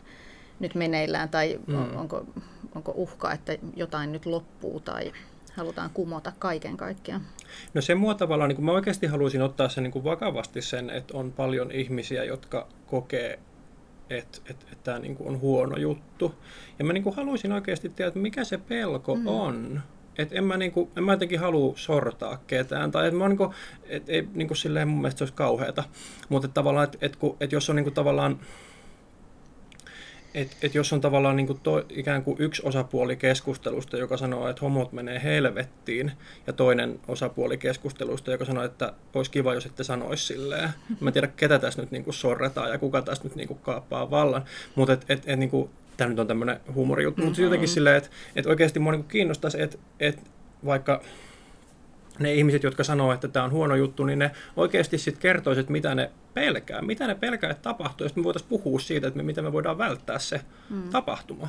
[0.60, 1.96] nyt meneillään tai mm.
[1.96, 2.26] onko,
[2.74, 5.12] onko uhka, että jotain nyt loppuu tai
[5.54, 7.20] halutaan kumota kaiken kaikkiaan?
[7.74, 11.16] No se mua tavallaan, niin mä oikeasti haluaisin ottaa sen niin kuin vakavasti sen, että
[11.16, 13.38] on paljon ihmisiä, jotka kokee,
[14.10, 16.34] että, että, että tämä niin kuin on huono juttu.
[16.78, 19.26] Ja mä niin kuin haluaisin oikeasti tietää, että mikä se pelko mm.
[19.26, 19.80] on
[20.18, 23.54] et en mä, niinku, en mä jotenkin halua sortaa ketään, tai et mä niinku,
[23.88, 25.84] et, ei niinku silleen mun mielestä se olisi kauheata,
[26.28, 28.40] mutta tavallaan, että et, et jos on niinku tavallaan,
[30.34, 34.60] et, et jos on tavallaan niinku to, ikään kuin yksi osapuoli keskustelusta, joka sanoo, että
[34.60, 36.12] homot menee helvettiin,
[36.46, 40.70] ja toinen osapuoli keskustelusta, joka sanoo, että olisi kiva, jos ette sanoisi silleen.
[41.00, 44.44] Mä en tiedä, ketä tässä nyt niinku sorretaan ja kuka tässä nyt niinku kaappaa vallan,
[44.74, 47.28] mutta et, et, et, niinku, tämä nyt on tämmöinen huumorijuttu, mm-hmm.
[47.28, 50.22] mutta jotenkin silleen, että, että oikeasti mua niin kiinnostaisi, että, että
[50.64, 51.02] vaikka
[52.18, 55.72] ne ihmiset, jotka sanoo, että tämä on huono juttu, niin ne oikeasti sitten kertoisivat, että
[55.72, 59.16] mitä ne pelkää, mitä ne pelkää, että tapahtuu, ja sitten me voitaisiin puhua siitä, että
[59.16, 60.90] me, miten me voidaan välttää se mm.
[60.90, 61.48] tapahtuma.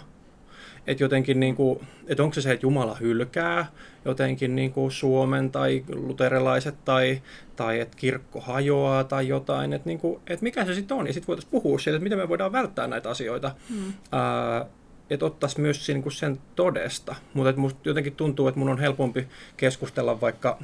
[0.88, 3.72] Että jotenkin, niin kuin, että onko se se, että Jumala hylkää
[4.06, 7.22] jotenkin niin kuin Suomen tai luterilaiset tai,
[7.56, 11.14] tai että kirkko hajoaa tai jotain, että, niin kuin, että mikä se sitten on, ja
[11.14, 13.56] sitten voitaisiin puhua siitä, että miten me voidaan välttää näitä asioita.
[13.70, 13.94] Mm.
[14.12, 14.66] Ää,
[15.10, 17.16] että ottaisi myös sen, niin sen todesta.
[17.34, 20.60] Mutta että musta jotenkin tuntuu, että mun on helpompi keskustella vaikka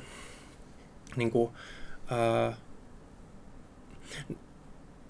[1.16, 1.52] niin kuin,
[2.08, 2.54] ää,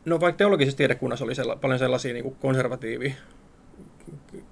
[0.06, 3.16] no vaikka teologisessa tiedekunnassa oli sella, paljon sellaisia niin konservatiivi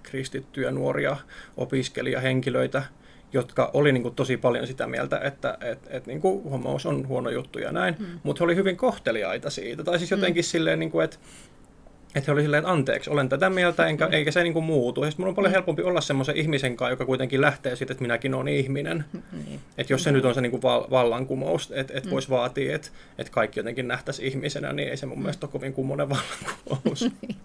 [0.04, 1.18] kristittyjä nuoria
[1.58, 2.84] opiskelijahenkilöitä,
[3.34, 7.08] jotka oli niin kuin tosi paljon sitä mieltä, että et, et, niin kuin homous on
[7.08, 8.06] huono juttu ja näin, mm.
[8.24, 9.84] mutta he oli hyvin kohteliaita siitä.
[9.84, 10.48] Tai siis jotenkin mm.
[10.48, 11.18] silleen, niin kuin, että
[12.16, 14.14] että he oli silleen, että anteeksi, olen tätä mieltä, enkä, mm.
[14.14, 15.04] eikä se niin kuin muutu.
[15.04, 15.54] Ja mun on paljon mm.
[15.54, 19.06] helpompi olla semmoisen ihmisen kanssa, joka kuitenkin lähtee siitä, että minäkin olen ihminen.
[19.14, 19.60] Mm.
[19.78, 20.16] Että jos se mm.
[20.16, 22.12] nyt on se niin kuin vallankumous, että et mm.
[22.12, 25.22] voisi vaatia, että et kaikki jotenkin nähtäisi ihmisenä, niin ei se mun mm.
[25.22, 27.06] mielestä ole kovin kummonen vallankumous.
[27.22, 27.38] Niin.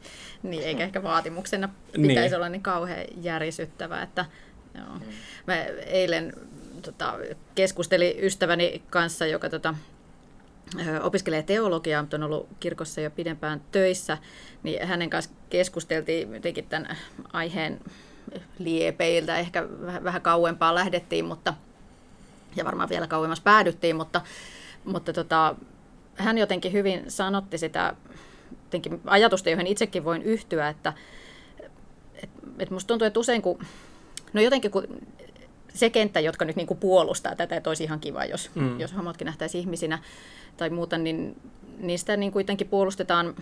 [0.42, 2.34] niin, eikä ehkä vaatimuksena pitäisi niin.
[2.34, 4.02] olla niin kauhean järisyttävä.
[4.02, 4.24] Että,
[4.74, 4.94] joo.
[4.94, 5.12] Mm.
[5.46, 6.32] Mä eilen
[6.82, 7.14] tota,
[7.54, 9.74] keskustelin ystäväni kanssa, joka tota,
[11.02, 14.18] opiskelee teologiaa, mutta on ollut kirkossa jo pidempään töissä,
[14.62, 16.96] niin hänen kanssa keskusteltiin jotenkin tämän
[17.32, 17.80] aiheen
[18.58, 19.66] liepeiltä, ehkä
[20.04, 21.54] vähän kauempaa lähdettiin, mutta,
[22.56, 24.20] ja varmaan vielä kauemmas päädyttiin, mutta,
[24.84, 25.54] mutta tota,
[26.14, 27.94] hän jotenkin hyvin sanotti sitä
[28.64, 30.92] jotenkin ajatusta, johon itsekin voin yhtyä, että
[32.22, 33.58] et, et musta tuntuu, että usein kun,
[34.32, 34.86] no jotenkin kun
[35.76, 38.80] se kenttä, jotka nyt niin kuin puolustaa tätä, että olisi ihan kiva, jos, mm.
[38.80, 39.98] jos homotkin nähtäisiin ihmisinä
[40.56, 41.36] tai muuta, niin
[41.78, 43.34] niistä niin kuitenkin puolustetaan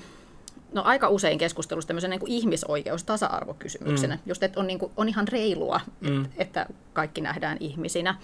[0.73, 4.14] no aika usein keskustelussa tämmöisen niin ihmisoikeus, tasa-arvokysymyksenä.
[4.14, 4.20] Mm.
[4.27, 6.27] Just, että on, niin kuin, on ihan reilua, mm.
[6.37, 8.14] että kaikki nähdään ihmisinä.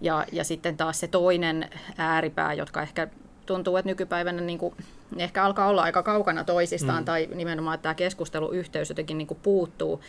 [0.00, 3.08] Ja, ja sitten taas se toinen ääripää, jotka ehkä
[3.46, 4.74] tuntuu, että nykypäivänä niin kuin,
[5.16, 7.04] ehkä alkaa olla aika kaukana toisistaan, mm.
[7.04, 10.00] tai nimenomaan että tämä keskusteluyhteys jotenkin niin kuin puuttuu,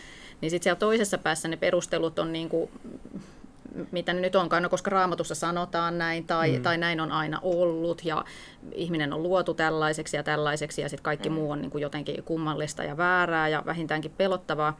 [0.42, 2.70] niin sitten siellä toisessa päässä ne perustelut on niin kuin,
[3.92, 6.64] mitä ne nyt onkaan, no koska raamatussa sanotaan näin, tai, mm.
[6.64, 8.26] tai näin on aina ollut, ja
[8.72, 11.36] ihminen on luotu tällaiseksi ja tällaiseksi, ja sitten kaikki mm.
[11.36, 14.80] muu on niin kuin jotenkin kummallista ja väärää ja vähintäänkin pelottavaa.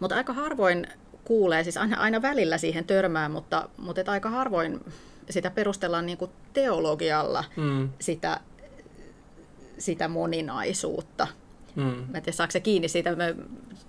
[0.00, 0.86] Mutta aika harvoin
[1.24, 4.80] kuulee, siis aina, aina välillä siihen törmää, mutta, mutta et aika harvoin
[5.30, 7.88] sitä perustellaan niin kuin teologialla, mm.
[7.98, 8.40] sitä,
[9.78, 11.26] sitä moninaisuutta.
[11.76, 11.82] Mm.
[11.82, 13.16] Mä en tiedä, saako se kiinni siitä.
[13.16, 13.24] Mä,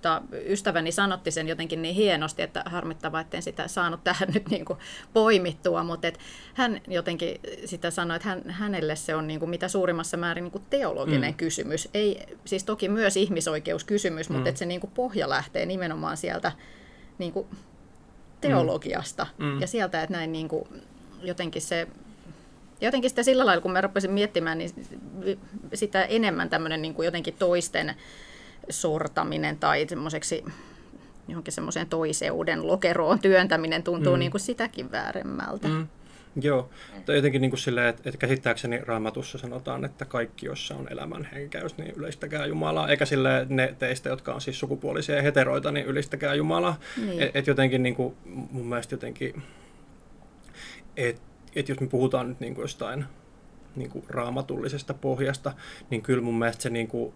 [0.04, 4.64] tota, ystäväni sanotti sen jotenkin niin hienosti, että harmittavaa, etten sitä saanut tähän nyt niin
[4.64, 4.78] kuin
[5.12, 6.18] poimittua, mutta et
[6.54, 10.52] hän jotenkin sitä sanoi, että hän, hänelle se on niin kuin mitä suurimmassa määrin niin
[10.52, 11.36] kuin teologinen mm.
[11.36, 11.88] kysymys.
[11.94, 14.34] Ei, siis toki myös ihmisoikeuskysymys, mm.
[14.34, 16.52] mutta että se niin kuin pohja lähtee nimenomaan sieltä
[17.18, 17.46] niin kuin
[18.40, 19.44] teologiasta mm.
[19.46, 19.60] mm.
[19.60, 20.68] ja sieltä, että näin niin kuin,
[21.26, 21.86] jotenkin se
[22.80, 24.70] jotenkin sitä sillä lailla, kun mä rupesin miettimään, niin
[25.74, 27.94] sitä enemmän tämmöinen niin kuin jotenkin toisten
[28.70, 30.44] sortaminen tai semmoiseksi
[31.28, 34.18] johonkin semmoiseen toiseuden lokeroon työntäminen tuntuu mm.
[34.18, 35.68] niin kuin sitäkin vääremmältä.
[35.68, 35.86] Mm.
[36.40, 36.70] Joo,
[37.06, 41.28] tai jotenkin niin kuin silleen, että, että käsittääkseni raamatussa sanotaan, että kaikki, jossa on elämän
[41.34, 45.86] henkäys, niin ylistäkää Jumalaa, eikä sille ne teistä, jotka on siis sukupuolisia ja heteroita, niin
[45.86, 46.80] ylistäkää Jumalaa.
[46.96, 47.22] Niin.
[47.22, 49.42] Että et jotenkin niin kuin, mun mielestä jotenkin,
[50.96, 53.04] että että jos me puhutaan nyt niin kuin jostain
[53.76, 55.52] niin kuin raamatullisesta pohjasta,
[55.90, 57.14] niin kyllä mun mielestä se niin kuin,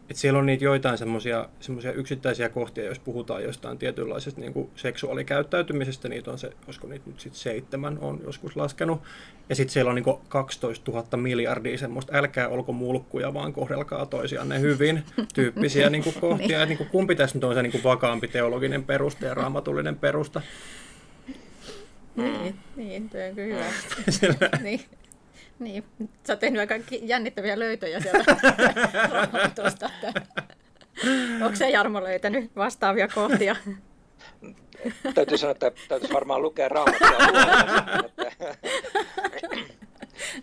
[0.00, 6.08] että siellä on niitä joitain semmoisia yksittäisiä kohtia, jos puhutaan jostain tietynlaisesta niin kuin seksuaalikäyttäytymisestä,
[6.08, 9.02] niitä on se, olisiko niitä nyt sitten seitsemän, on joskus laskenut.
[9.48, 14.06] Ja sitten siellä on niin kuin 12 000 miljardia semmoista, älkää olko mulkkuja, vaan kohdelkaa
[14.06, 15.02] toisianne hyvin,
[15.34, 16.56] tyyppisiä niin kuin kohtia.
[16.56, 19.96] Että niin kuin kumpi tässä nyt on se niin kuin vakaampi teologinen perusta ja raamatullinen
[19.96, 20.42] perusta.
[22.16, 23.64] Niin, niin, tuo on kyllä
[24.24, 24.48] hyvä.
[24.62, 24.80] niin.
[25.58, 25.84] Niin,
[26.26, 28.36] sä oot tehnyt aika jännittäviä löytöjä sieltä
[29.12, 29.90] raamatusta.
[31.42, 33.56] Onko se Jarmo löytänyt vastaavia kohtia?
[35.14, 37.08] Täytyy sanoa, että täytyisi varmaan lukea raamattua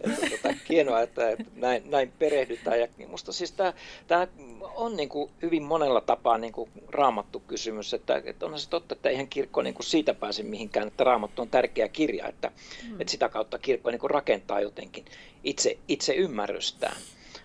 [0.01, 2.79] että, tota, hienoa, että, että näin, näin perehdytään.
[2.79, 3.73] Ja musta siis tämä,
[4.07, 4.27] tämä
[4.75, 8.95] on niin kuin hyvin monella tapaa niin kuin raamattu kysymys, että, että onhan se totta,
[8.95, 12.51] että eihän kirkko niin kuin siitä pääse mihinkään, että raamattu on tärkeä kirja, että,
[12.89, 13.01] mm.
[13.01, 15.05] että sitä kautta kirkko niin kuin rakentaa jotenkin
[15.43, 16.97] itse, itse ymmärrystään.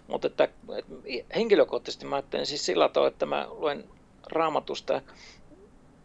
[0.09, 3.85] Mutta että, että henkilökohtaisesti mä ajattelen siis sillä tavalla, että mä luen
[4.27, 5.03] raamatusta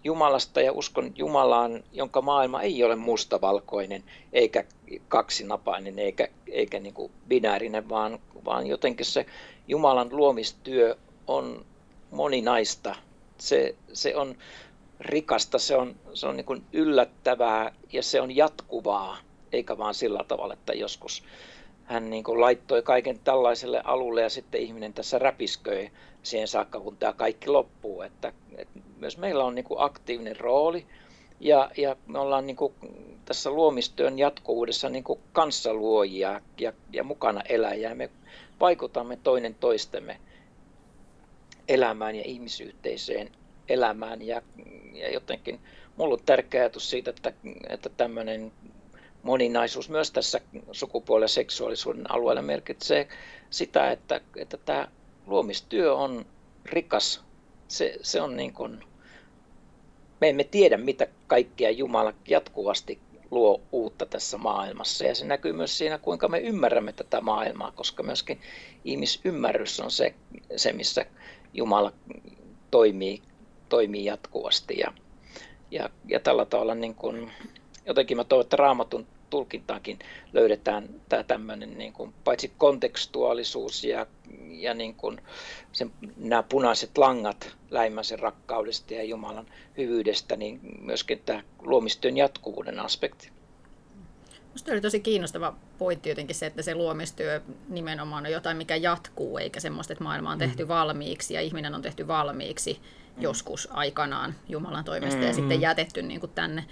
[0.03, 4.03] Jumalasta ja uskon Jumalaan, jonka maailma ei ole mustavalkoinen
[4.33, 4.63] eikä
[5.07, 9.25] kaksinapainen eikä, eikä niin kuin binäärinen, vaan, vaan jotenkin se
[9.67, 10.97] Jumalan luomistyö
[11.35, 11.65] on
[12.11, 12.95] moninaista.
[13.37, 14.35] Se, se on
[14.99, 19.17] rikasta, se on, se on niin kuin yllättävää ja se on jatkuvaa,
[19.51, 21.23] eikä vaan sillä tavalla, että joskus
[21.83, 25.91] hän niin kuin laittoi kaiken tällaiselle alulle ja sitten ihminen tässä räpisköi
[26.23, 28.01] siihen saakka, kun tämä kaikki loppuu.
[28.01, 30.85] Että, että myös meillä on niin kuin aktiivinen rooli
[31.39, 32.73] ja, ja me ollaan niin kuin
[33.25, 37.95] tässä luomistyön jatkuvuudessa niin kuin kanssaluojia ja, ja mukana eläjiä.
[37.95, 38.09] Me
[38.59, 40.19] vaikutamme toinen toistemme
[41.71, 43.31] elämään ja ihmisyhteisöjen
[43.69, 44.41] elämään ja,
[44.93, 45.59] ja jotenkin
[45.97, 47.33] mulla on tärkeä ajatus siitä, että,
[47.69, 48.51] että tämmöinen
[49.23, 53.07] moninaisuus myös tässä sukupuoli- ja seksuaalisuuden alueella merkitsee
[53.49, 54.87] sitä, että, että tämä
[55.27, 56.25] luomistyö on
[56.65, 57.21] rikas.
[57.67, 58.83] Se, se on niin kuin,
[60.21, 62.99] me emme tiedä, mitä kaikkea Jumala jatkuvasti
[63.31, 65.05] luo uutta tässä maailmassa.
[65.05, 68.41] Ja se näkyy myös siinä, kuinka me ymmärrämme tätä maailmaa, koska myöskin
[68.85, 70.13] ihmisymmärrys on se,
[70.55, 71.05] se missä
[71.53, 71.93] Jumala
[72.71, 73.21] toimii,
[73.69, 74.77] toimii jatkuvasti.
[74.77, 74.93] Ja,
[75.71, 77.31] ja, ja tällä tavalla niin kuin,
[77.85, 79.99] jotenkin mä toivon, että raamatun tulkintaankin
[80.33, 84.07] löydetään tämä tämmöinen niin kuin, paitsi kontekstuaalisuus ja,
[84.49, 85.21] ja niin kuin
[85.71, 93.40] sen, nämä punaiset langat läimmäisen rakkaudesta ja Jumalan hyvyydestä, niin myöskin tämä luomistyön jatkuvuuden aspekti.
[94.51, 99.37] Minusta oli tosi kiinnostava pointti jotenkin se, että se luomistyö nimenomaan on jotain, mikä jatkuu,
[99.37, 100.67] eikä semmoista, että maailma on tehty mm.
[100.67, 103.23] valmiiksi ja ihminen on tehty valmiiksi mm.
[103.23, 105.27] joskus aikanaan Jumalan toimesta mm.
[105.27, 106.65] ja sitten jätetty niin kuin tänne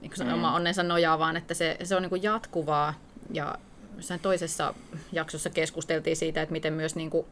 [0.00, 0.34] niin kuin mm.
[0.34, 2.94] oma onnensa nojaa, vaan että se, se on niin kuin jatkuvaa.
[3.32, 3.58] Ja
[4.00, 4.74] sen toisessa
[5.12, 7.26] jaksossa keskusteltiin siitä, että miten myös niin kuin,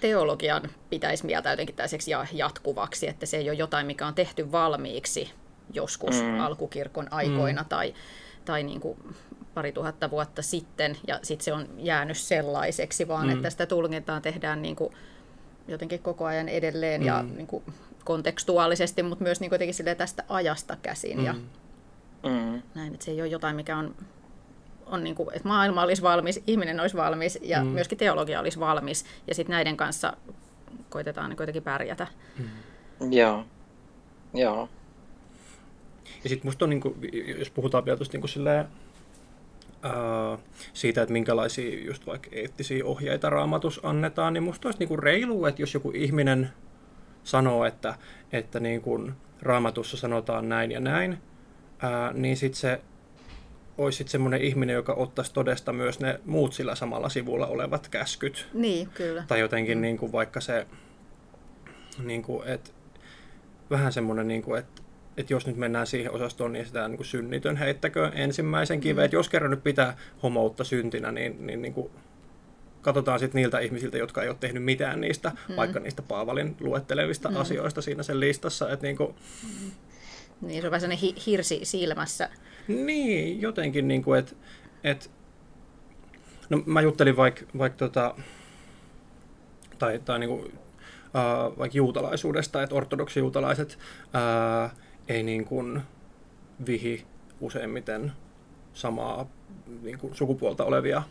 [0.00, 5.30] teologian pitäisi mieltä jotenkin tällaiseksi jatkuvaksi, että se ei ole jotain, mikä on tehty valmiiksi
[5.72, 6.40] joskus mm.
[6.40, 7.68] alkukirkon aikoina mm.
[7.68, 7.94] tai,
[8.48, 8.98] tai niin kuin
[9.54, 13.32] pari tuhatta vuotta sitten, ja sitten se on jäänyt sellaiseksi, vaan mm.
[13.32, 14.94] että sitä tulkintaa tehdään niin kuin
[15.68, 17.06] jotenkin koko ajan edelleen mm.
[17.06, 17.64] ja niin kuin
[18.04, 21.18] kontekstuaalisesti, mutta myös niin kuitenkin tästä ajasta käsin.
[21.18, 21.24] Mm.
[21.24, 21.32] Ja
[22.22, 22.62] mm.
[22.74, 23.94] näin, että se ei ole jotain, mikä on,
[24.86, 27.70] on niin kuin, että maailma olisi valmis, ihminen olisi valmis ja mm.
[27.70, 29.04] myöskin teologia olisi valmis.
[29.26, 30.16] Ja sitten näiden kanssa
[30.90, 32.06] koitetaan niin kuitenkin pärjätä.
[32.38, 33.12] Mm.
[33.12, 33.44] Joo,
[34.34, 34.68] joo.
[36.24, 36.94] Ja sitten musta on, niin kuin,
[37.38, 38.66] jos puhutaan vielä tuosta niin silleen,
[39.82, 40.38] ää,
[40.72, 45.46] siitä, että minkälaisia just vaikka eettisiä ohjeita raamatus annetaan, niin musta olisi niin kuin reilu,
[45.46, 46.50] että jos joku ihminen
[47.24, 47.94] sanoo, että,
[48.32, 51.18] että niin kuin raamatussa sanotaan näin ja näin,
[51.78, 52.80] ää, niin sitten se
[53.78, 58.48] olisi sitten semmoinen ihminen, joka ottaisi todesta myös ne muut sillä samalla sivulla olevat käskyt.
[58.54, 59.24] Niin, kyllä.
[59.28, 60.66] Tai jotenkin niin kuin vaikka se,
[62.04, 62.70] niin kuin, että
[63.70, 64.82] vähän semmoinen, niin kuin, että
[65.18, 69.02] että jos nyt mennään siihen osastoon, niin sitä niin kuin synnitön heittäkö ensimmäisen kiveen.
[69.02, 69.04] Mm.
[69.04, 71.90] Että jos kerran nyt pitää homoutta syntinä, niin, niin, niin kuin
[72.82, 75.56] katsotaan sitten niiltä ihmisiltä, jotka ei ole tehnyt mitään niistä, mm.
[75.56, 77.36] vaikka niistä Paavalin luettelevista mm.
[77.36, 78.72] asioista siinä sen listassa.
[78.72, 79.14] Että niinku...
[79.42, 79.70] mm.
[80.40, 82.28] Niin, se on vähän sellainen hi- hirsi silmässä.
[82.68, 84.34] Niin, jotenkin, niin kuin, että
[84.84, 85.10] et,
[86.48, 88.14] no mä juttelin vaikka vaik, tota,
[89.78, 95.82] tai, tai niin kuin, uh, vaikka juutalaisuudesta, että ortodoksi juutalaiset uh, ei niin kuin
[96.66, 97.06] vihi
[97.40, 98.12] useimmiten
[98.74, 99.26] samaa
[99.82, 101.02] niin kuin sukupuolta olevia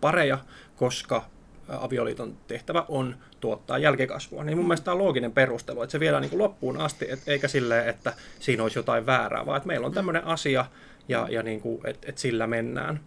[0.00, 0.38] pareja,
[0.76, 1.24] koska
[1.68, 4.44] avioliiton tehtävä on tuottaa jälkikasvua.
[4.44, 7.20] Niin mun mielestä tämä on looginen perustelu, että se viedään niin kuin loppuun asti, et,
[7.26, 10.64] eikä silleen, että siinä olisi jotain väärää, vaan että meillä on tämmöinen asia
[11.08, 13.00] ja, ja niin kuin, et, et sillä mennään.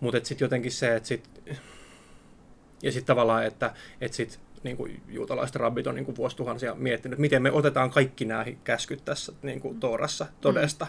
[0.00, 1.28] Mutta sitten jotenkin se, että sit,
[2.82, 7.18] ja sitten tavallaan, että et sit, niin kuin juutalaiset rabbit on niin kuin vuosituhansia miettinyt,
[7.18, 10.86] miten me otetaan kaikki nämä käskyt tässä niin kuin Toorassa todesta.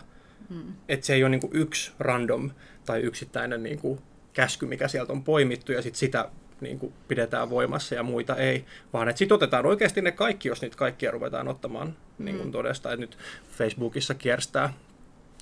[0.50, 0.58] Mm.
[0.58, 0.74] Mm.
[0.90, 2.52] Että se ei ole niin kuin yksi random
[2.86, 4.00] tai yksittäinen niin kuin
[4.34, 6.30] käsky, mikä sieltä on poimittu, ja sitten sitä
[6.62, 10.62] niin kuin pidetään voimassa ja muita ei, vaan että sitten otetaan oikeasti ne kaikki, jos
[10.62, 12.52] niitä kaikkia ruvetaan ottamaan niin kuin mm.
[12.52, 12.92] todesta.
[12.92, 13.18] Että nyt
[13.58, 14.74] Facebookissa kierstää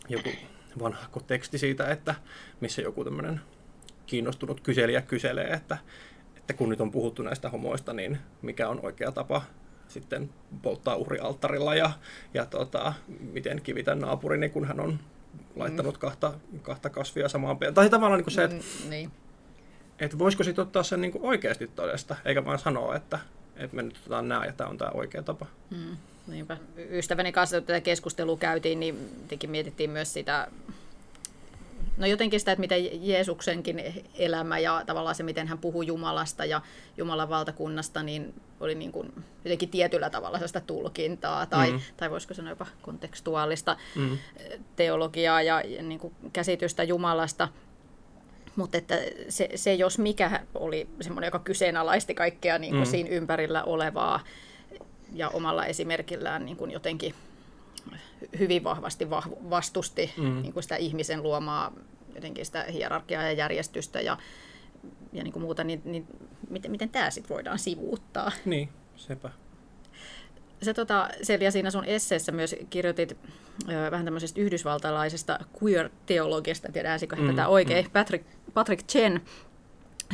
[0.10, 0.30] joku
[0.80, 2.16] vanha teksti siitä, että
[2.62, 3.42] missä joku tämmöinen
[4.06, 5.78] kiinnostunut kyselijä kyselee, että,
[6.44, 9.42] että kun nyt on puhuttu näistä homoista, niin mikä on oikea tapa
[9.88, 10.30] sitten
[10.62, 11.92] polttaa uhrialttarilla ja,
[12.34, 12.94] ja tota,
[13.34, 15.00] miten kivitä naapurini, kun hän on
[15.56, 16.00] laittanut mm.
[16.00, 17.74] kahta, kahta kasvia samaan peliin.
[17.74, 19.12] Tai tavallaan niin kuin se, että mm, niin.
[20.00, 23.20] et voisiko sitten ottaa sen niin kuin oikeasti todesta, eikä vaan sanoa, että,
[23.56, 25.46] että me nyt otetaan nämä ja tämä on tämä oikea tapa.
[25.70, 26.58] Mm, niinpä.
[26.90, 30.48] Ystäväni kanssa tätä keskustelua käytiin, niin mietittiin myös sitä
[31.98, 36.62] No jotenkin sitä, että miten Jeesuksenkin elämä ja tavallaan se, miten hän puhuu Jumalasta ja
[36.98, 39.14] Jumalan valtakunnasta, niin oli niin kuin
[39.46, 41.80] jotenkin tietyllä tavalla sellaista tulkintaa tai, mm.
[41.98, 44.18] tai voisiko sanoa jopa kontekstuaalista mm.
[44.76, 47.48] teologiaa ja, ja niin kuin käsitystä Jumalasta.
[48.56, 48.96] Mutta että
[49.30, 52.92] se, se, jos mikä oli semmoinen, joka kyseenalaisti kaikkea niin kuin mm.
[52.92, 54.20] siinä ympärillä olevaa
[55.14, 57.16] ja omalla esimerkillään niin kuin jotenkin
[58.40, 59.10] hyvin vahvasti
[59.50, 60.42] vastusti mm.
[60.42, 61.74] niin kuin sitä ihmisen luomaa
[62.16, 64.18] jotenkin sitä hierarkiaa ja järjestystä ja,
[65.14, 66.08] ja niin kuin muuta, niin, niin
[66.50, 68.32] miten, miten tämä sitten voidaan sivuuttaa?
[68.46, 69.30] Niin, sepä.
[70.62, 73.18] Se, tota, Selja, siinä sun esseessä myös kirjoitit
[73.70, 77.92] ö, vähän tämmöisestä yhdysvaltalaisesta queer-teologiasta, en tiedä mm, tätä oikein, mm.
[77.92, 79.22] Patrick, Patrick Chen,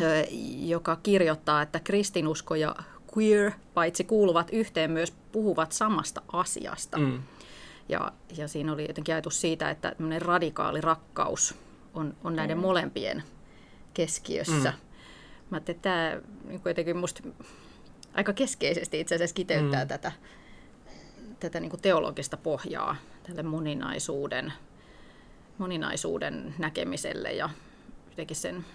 [0.02, 0.26] ö,
[0.66, 2.76] joka kirjoittaa, että kristinusko ja
[3.18, 6.98] queer, paitsi kuuluvat yhteen, myös puhuvat samasta asiasta.
[6.98, 7.20] Mm.
[7.90, 11.56] Ja, ja siinä oli jotenkin ajatus siitä, että radikaali rakkaus
[11.94, 12.62] on, on näiden mm.
[12.62, 13.24] molempien
[13.94, 14.70] keskiössä.
[14.72, 14.80] Mm.
[15.50, 17.24] Mä että tämä niin kuitenkin musta
[18.14, 19.88] aika keskeisesti itse asiassa kiteyttää mm.
[19.88, 20.12] tätä,
[21.40, 24.54] tätä niin teologista pohjaa tälle moninaisuuden,
[25.58, 27.50] moninaisuuden näkemiselle ja
[28.10, 28.66] jotenkin sen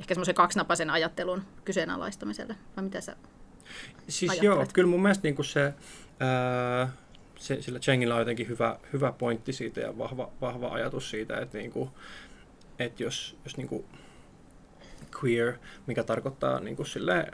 [0.00, 2.56] ehkä semmoisen kaksinapaisen ajattelun kyseenalaistamiselle.
[2.76, 3.16] Vai mitä sä
[4.08, 4.56] Siis ajattelet?
[4.56, 5.74] joo, kyllä mun mielestä niin kuin se,
[6.20, 6.92] ää,
[7.36, 11.58] se, sillä Chengillä on jotenkin hyvä, hyvä pointti siitä ja vahva, vahva ajatus siitä, että,
[11.58, 11.90] niin kuin,
[12.78, 13.84] että jos, jos niin kuin
[15.22, 15.52] queer,
[15.86, 17.26] mikä tarkoittaa niin kuin sille,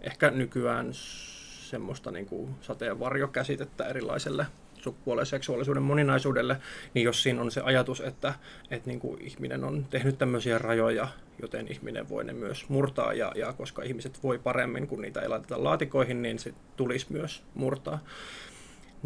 [0.00, 4.46] ehkä nykyään semmoista niin kuin sateenvarjokäsitettä erilaiselle
[4.82, 6.56] sukupuolen seksuaalisuuden moninaisuudelle,
[6.94, 8.34] niin jos siinä on se ajatus, että,
[8.70, 11.08] että niin kuin ihminen on tehnyt tämmöisiä rajoja,
[11.42, 15.28] joten ihminen voi ne myös murtaa, ja, ja koska ihmiset voi paremmin, kun niitä ei
[15.28, 17.98] laiteta laatikoihin, niin se tulisi myös murtaa.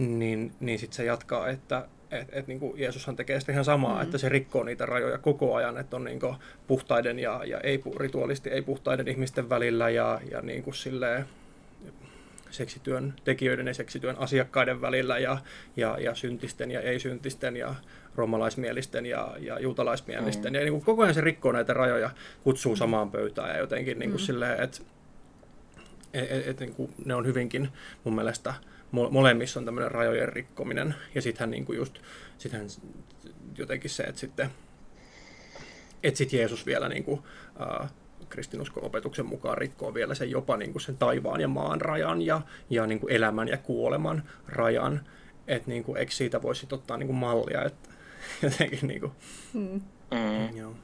[0.09, 3.91] Niin, niin sitten se jatkaa, että et, et niin kuin Jeesushan tekee sitä ihan samaa,
[3.91, 4.05] mm-hmm.
[4.05, 6.37] että se rikkoo niitä rajoja koko ajan, että on niin kuin
[6.67, 11.27] puhtaiden ja, ja ei, rituaalisti ei-puhtaiden ihmisten välillä ja, ja niin kuin silleen,
[12.51, 15.39] seksityön tekijöiden ja seksityön asiakkaiden välillä ja,
[15.77, 17.75] ja, ja syntisten ja ei-syntisten ja
[18.15, 20.53] romalaismielisten ja, ja juutalaismielisten.
[20.53, 20.55] Mm.
[20.55, 22.11] Ja niin kuin koko ajan se rikkoo näitä rajoja,
[22.45, 22.79] kutsuu mm.
[22.79, 24.27] samaan pöytään ja jotenkin niin kuin mm.
[24.27, 24.79] silleen, että
[26.15, 27.69] et, et, et, niin kuin ne on hyvinkin
[28.05, 28.55] mun mielestä
[28.93, 30.95] molemmissa on tämmöinen rajojen rikkominen.
[31.15, 31.99] Ja sittenhän niin kuin just,
[32.39, 32.69] sittenhän
[33.59, 34.51] jotenkin se, että sitten
[36.03, 37.19] että sitten Jeesus vielä niin kuin,
[37.81, 37.87] uh,
[38.29, 42.87] kristinusko-opetuksen mukaan rikkoo vielä sen jopa niin kuin sen taivaan ja maan rajan ja, ja
[42.87, 45.07] niin kuin elämän ja kuoleman rajan.
[45.47, 47.89] Että niin kuin, eikö siitä voisi ottaa niin kuin mallia, että
[48.43, 49.13] jotenkin niin kuin,
[49.53, 49.81] mm.
[50.11, 50.57] Mm.
[50.57, 50.75] Joo.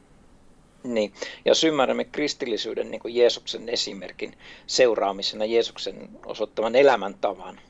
[0.84, 1.12] Niin,
[1.44, 7.60] jos ymmärrämme kristillisyyden niin kuin Jeesuksen esimerkin seuraamisena, Jeesuksen osoittavan elämäntavan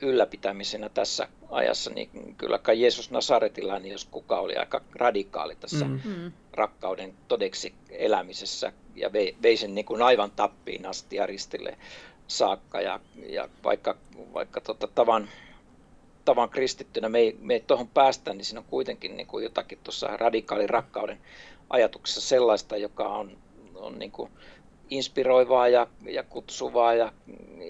[0.00, 6.00] ylläpitämisenä tässä ajassa, niin kyllä kai Jeesus Nasaretilainen, jos kuka oli aika radikaali tässä mm.
[6.04, 6.32] mm.
[6.52, 11.78] rakkauden todeksi elämisessä ja vei, vei sen niin kuin aivan tappiin asti ja ristille
[12.26, 12.80] saakka.
[12.80, 13.96] Ja, ja vaikka,
[14.34, 15.28] vaikka tota, tavan,
[16.24, 19.78] tavan kristittynä me ei, me ei tuohon päästä, niin siinä on kuitenkin niin kuin jotakin
[19.84, 21.18] tuossa radikaalin rakkauden
[21.70, 23.38] ajatuksessa sellaista, joka on,
[23.74, 24.30] on niin kuin
[24.90, 27.12] inspiroivaa ja, ja kutsuvaa ja,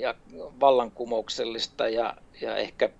[0.00, 0.14] ja
[0.60, 2.90] vallankumouksellista ja, ja ehkä,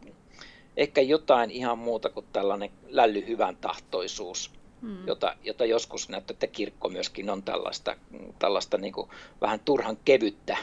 [0.77, 4.51] ehkä jotain ihan muuta kuin tällainen lälly hyvän tahtoisuus,
[4.83, 5.07] hmm.
[5.07, 7.97] jota, jota joskus näyttää, että kirkko myöskin on tällaista,
[8.39, 9.11] tällaista niin kuin
[9.41, 10.57] vähän turhan kevyttä,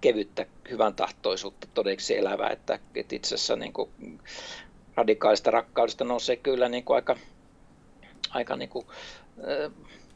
[0.00, 3.90] kevyttä hyvän tahtoisuutta todeksi elävää, että, että itse asiassa niin kuin
[4.94, 7.16] radikaalista rakkaudesta nousee kyllä niin kuin aika,
[8.30, 8.86] aika niin kuin,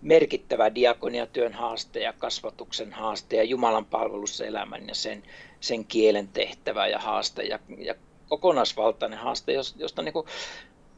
[0.07, 5.23] merkittävä diakoniatyön haaste ja kasvatuksen haaste ja Jumalan palvelussa elämän ja sen,
[5.61, 7.95] sen kielen tehtävä ja haaste ja, ja
[8.29, 10.27] kokonaisvaltainen haaste, josta niin kuin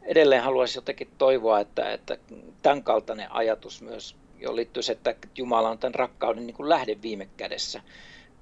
[0.03, 2.19] edelleen haluaisin jotenkin toivoa, että, että
[2.63, 7.29] tämän kaltainen ajatus myös, jo liittyy että Jumala on tämän rakkauden niin kuin lähde viime
[7.37, 7.83] kädessä,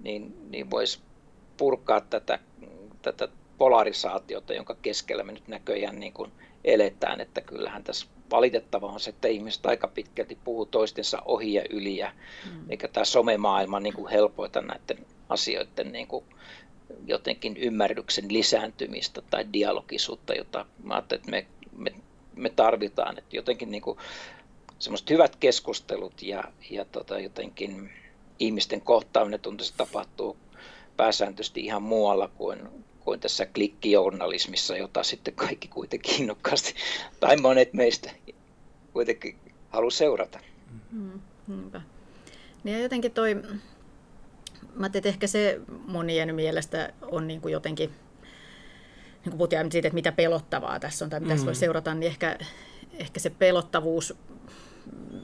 [0.01, 1.01] niin, niin voisi
[1.57, 2.39] purkaa tätä,
[3.03, 6.33] tätä polarisaatiota, jonka keskellä me nyt näköjään niin kuin
[6.65, 11.63] eletään, että kyllähän tässä valitettavaa on se, että ihmiset aika pitkälti puhuu toistensa ohi ja
[11.71, 12.13] yli, ja
[12.53, 12.71] mm.
[12.71, 16.25] eikä tämä somemaailma niin kuin helpoita näiden asioiden niin kuin
[17.07, 21.47] jotenkin ymmärryksen lisääntymistä tai dialogisuutta, jota mä ajattelin, että me,
[21.77, 21.93] me,
[22.37, 23.19] me tarvitaan.
[23.19, 23.99] Että jotenkin niin kuin
[24.79, 27.91] semmoiset hyvät keskustelut ja, ja tota, jotenkin
[28.39, 30.37] ihmisten kohtaaminen tuntuu, että se tapahtuu
[30.97, 32.69] pääsääntöisesti ihan muualla kuin,
[33.07, 36.75] kuin tässä klikkijournalismissa, jota sitten kaikki kuitenkin innokkaasti,
[37.21, 38.11] tai monet meistä
[38.93, 39.39] kuitenkin
[39.69, 40.39] haluaa seurata.
[40.91, 41.81] Mm, niinpä.
[42.65, 43.43] Niin ja jotenkin toi,
[44.75, 49.95] mä että ehkä se monien mielestä on niin kuin jotenkin, niin kuin puhutaan siitä, että
[49.95, 51.45] mitä pelottavaa tässä on tai mitä mm.
[51.45, 52.39] voi seurata, niin ehkä,
[52.93, 54.15] ehkä se pelottavuus,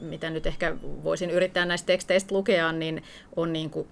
[0.01, 3.03] mitä nyt ehkä voisin yrittää näistä teksteistä lukea, niin
[3.35, 3.87] on niin kuin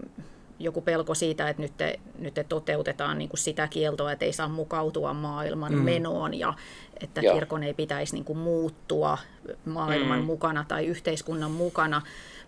[0.64, 4.34] joku pelko siitä, että nyt, te, nyt te toteutetaan niin kuin sitä kieltoa, että ei
[4.34, 5.82] saa mukautua maailman mm.
[5.82, 6.54] menoon ja
[7.02, 7.34] että Joo.
[7.34, 9.18] kirkon ei pitäisi niin kuin muuttua
[9.66, 10.26] maailman mm.
[10.26, 12.02] mukana tai yhteiskunnan mukana.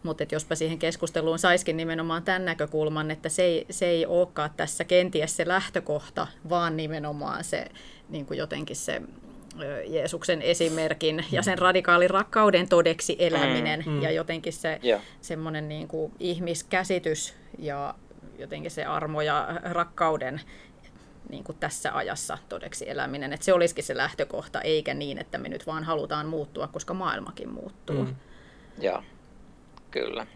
[0.03, 4.83] mutta jospa siihen keskusteluun saiskin nimenomaan tämän näkökulman, että se ei, se ei olekaan tässä
[4.83, 7.65] kenties se lähtökohta, vaan nimenomaan se
[8.09, 9.01] niin kuin jotenkin se
[9.87, 14.01] Jeesuksen esimerkin ja sen radikaalin rakkauden todeksi eläminen mm, mm.
[14.01, 15.01] ja jotenkin se yeah.
[15.21, 17.95] semmoinen niin kuin ihmiskäsitys ja
[18.37, 20.41] jotenkin se armo ja rakkauden
[21.29, 23.33] niin kuin tässä ajassa todeksi eläminen.
[23.33, 27.49] Että se olisikin se lähtökohta, eikä niin, että me nyt vaan halutaan muuttua, koska maailmakin
[27.49, 28.05] muuttuu.
[28.05, 28.15] Mm.
[28.79, 29.03] Joo,
[29.91, 30.27] kyllä.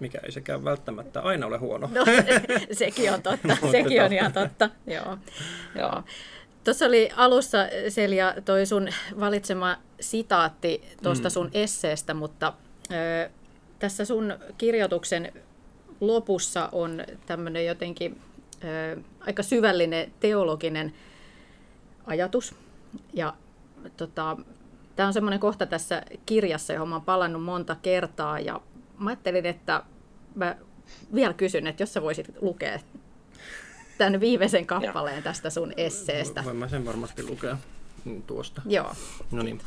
[0.00, 1.90] Mikä ei sekään välttämättä aina ole huono.
[1.92, 2.04] No,
[2.72, 4.70] sekin on totta, sekin on ihan totta.
[4.86, 5.18] Joo.
[5.74, 6.02] Joo.
[6.64, 8.88] Tuossa oli alussa, Selja, toi sun
[9.20, 11.32] valitsema sitaatti tuosta mm.
[11.32, 12.52] sun esseestä, mutta
[12.92, 13.30] ö,
[13.78, 15.32] tässä sun kirjoituksen
[16.00, 18.20] lopussa on tämmöinen jotenkin
[18.64, 20.94] ö, aika syvällinen teologinen
[22.06, 22.54] ajatus.
[23.12, 23.34] Ja
[23.96, 24.36] tota,
[24.96, 28.40] tämä on semmoinen kohta tässä kirjassa, johon mä oon palannut monta kertaa.
[28.40, 28.60] Ja
[28.98, 29.82] mä ajattelin, että
[30.34, 30.56] mä
[31.14, 32.78] vielä kysyn, että jos sä voisit lukea
[33.98, 36.44] tämän viimeisen kappaleen tästä sun esseestä.
[36.44, 37.56] Voin mä sen varmasti lukea
[38.26, 38.62] tuosta.
[38.66, 38.94] Joo.
[39.30, 39.60] No niin.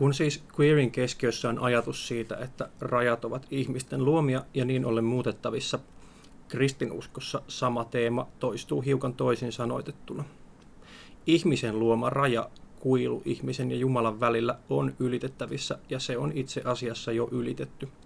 [0.00, 5.04] Kun siis queerin keskiössä on ajatus siitä, että rajat ovat ihmisten luomia ja niin ollen
[5.04, 5.78] muutettavissa,
[6.48, 10.24] kristinuskossa sama teema toistuu hiukan toisin sanoitettuna.
[11.26, 17.12] Ihmisen luoma raja, kuilu ihmisen ja Jumalan välillä on ylitettävissä ja se on itse asiassa
[17.12, 17.88] jo ylitetty–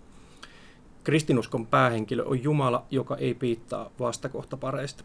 [1.04, 5.04] Kristinuskon päähenkilö on Jumala, joka ei piittaa vastakohtapareista.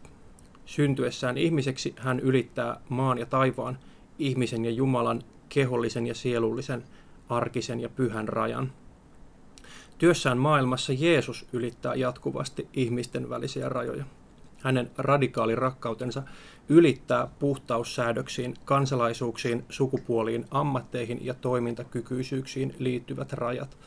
[0.64, 3.78] Syntyessään ihmiseksi hän ylittää maan ja taivaan,
[4.18, 5.22] ihmisen ja Jumalan,
[5.54, 6.84] kehollisen ja sielullisen,
[7.28, 8.72] arkisen ja pyhän rajan.
[9.98, 14.04] Työssään maailmassa Jeesus ylittää jatkuvasti ihmisten välisiä rajoja.
[14.62, 16.22] Hänen radikaali rakkautensa
[16.68, 23.78] ylittää puhtaussäädöksiin, kansalaisuuksiin, sukupuoliin, ammatteihin ja toimintakykyisyyksiin liittyvät rajat–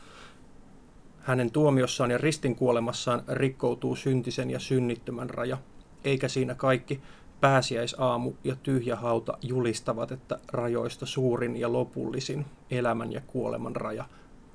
[1.24, 5.58] hänen tuomiossaan ja ristin kuolemassaan rikkoutuu syntisen ja synnittömän raja,
[6.04, 7.00] eikä siinä kaikki
[7.44, 14.04] pääsiäisaamu ja tyhjä hauta julistavat, että rajoista suurin ja lopullisin elämän ja kuoleman raja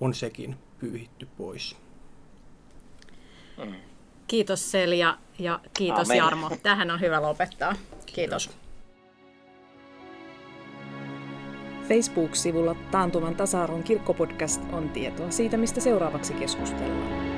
[0.02, 1.78] on sekin pyyhitty pois.
[4.28, 6.18] Kiitos Selja ja kiitos Amen.
[6.18, 6.50] Jarmo.
[6.64, 7.74] Tähän on hyvä lopettaa.
[8.06, 8.48] Kiitos.
[8.48, 8.50] kiitos.
[11.88, 17.29] Facebook-sivulla Taantuman tasa-arvon kirkkopodcast on tietoa siitä, mistä seuraavaksi keskustellaan.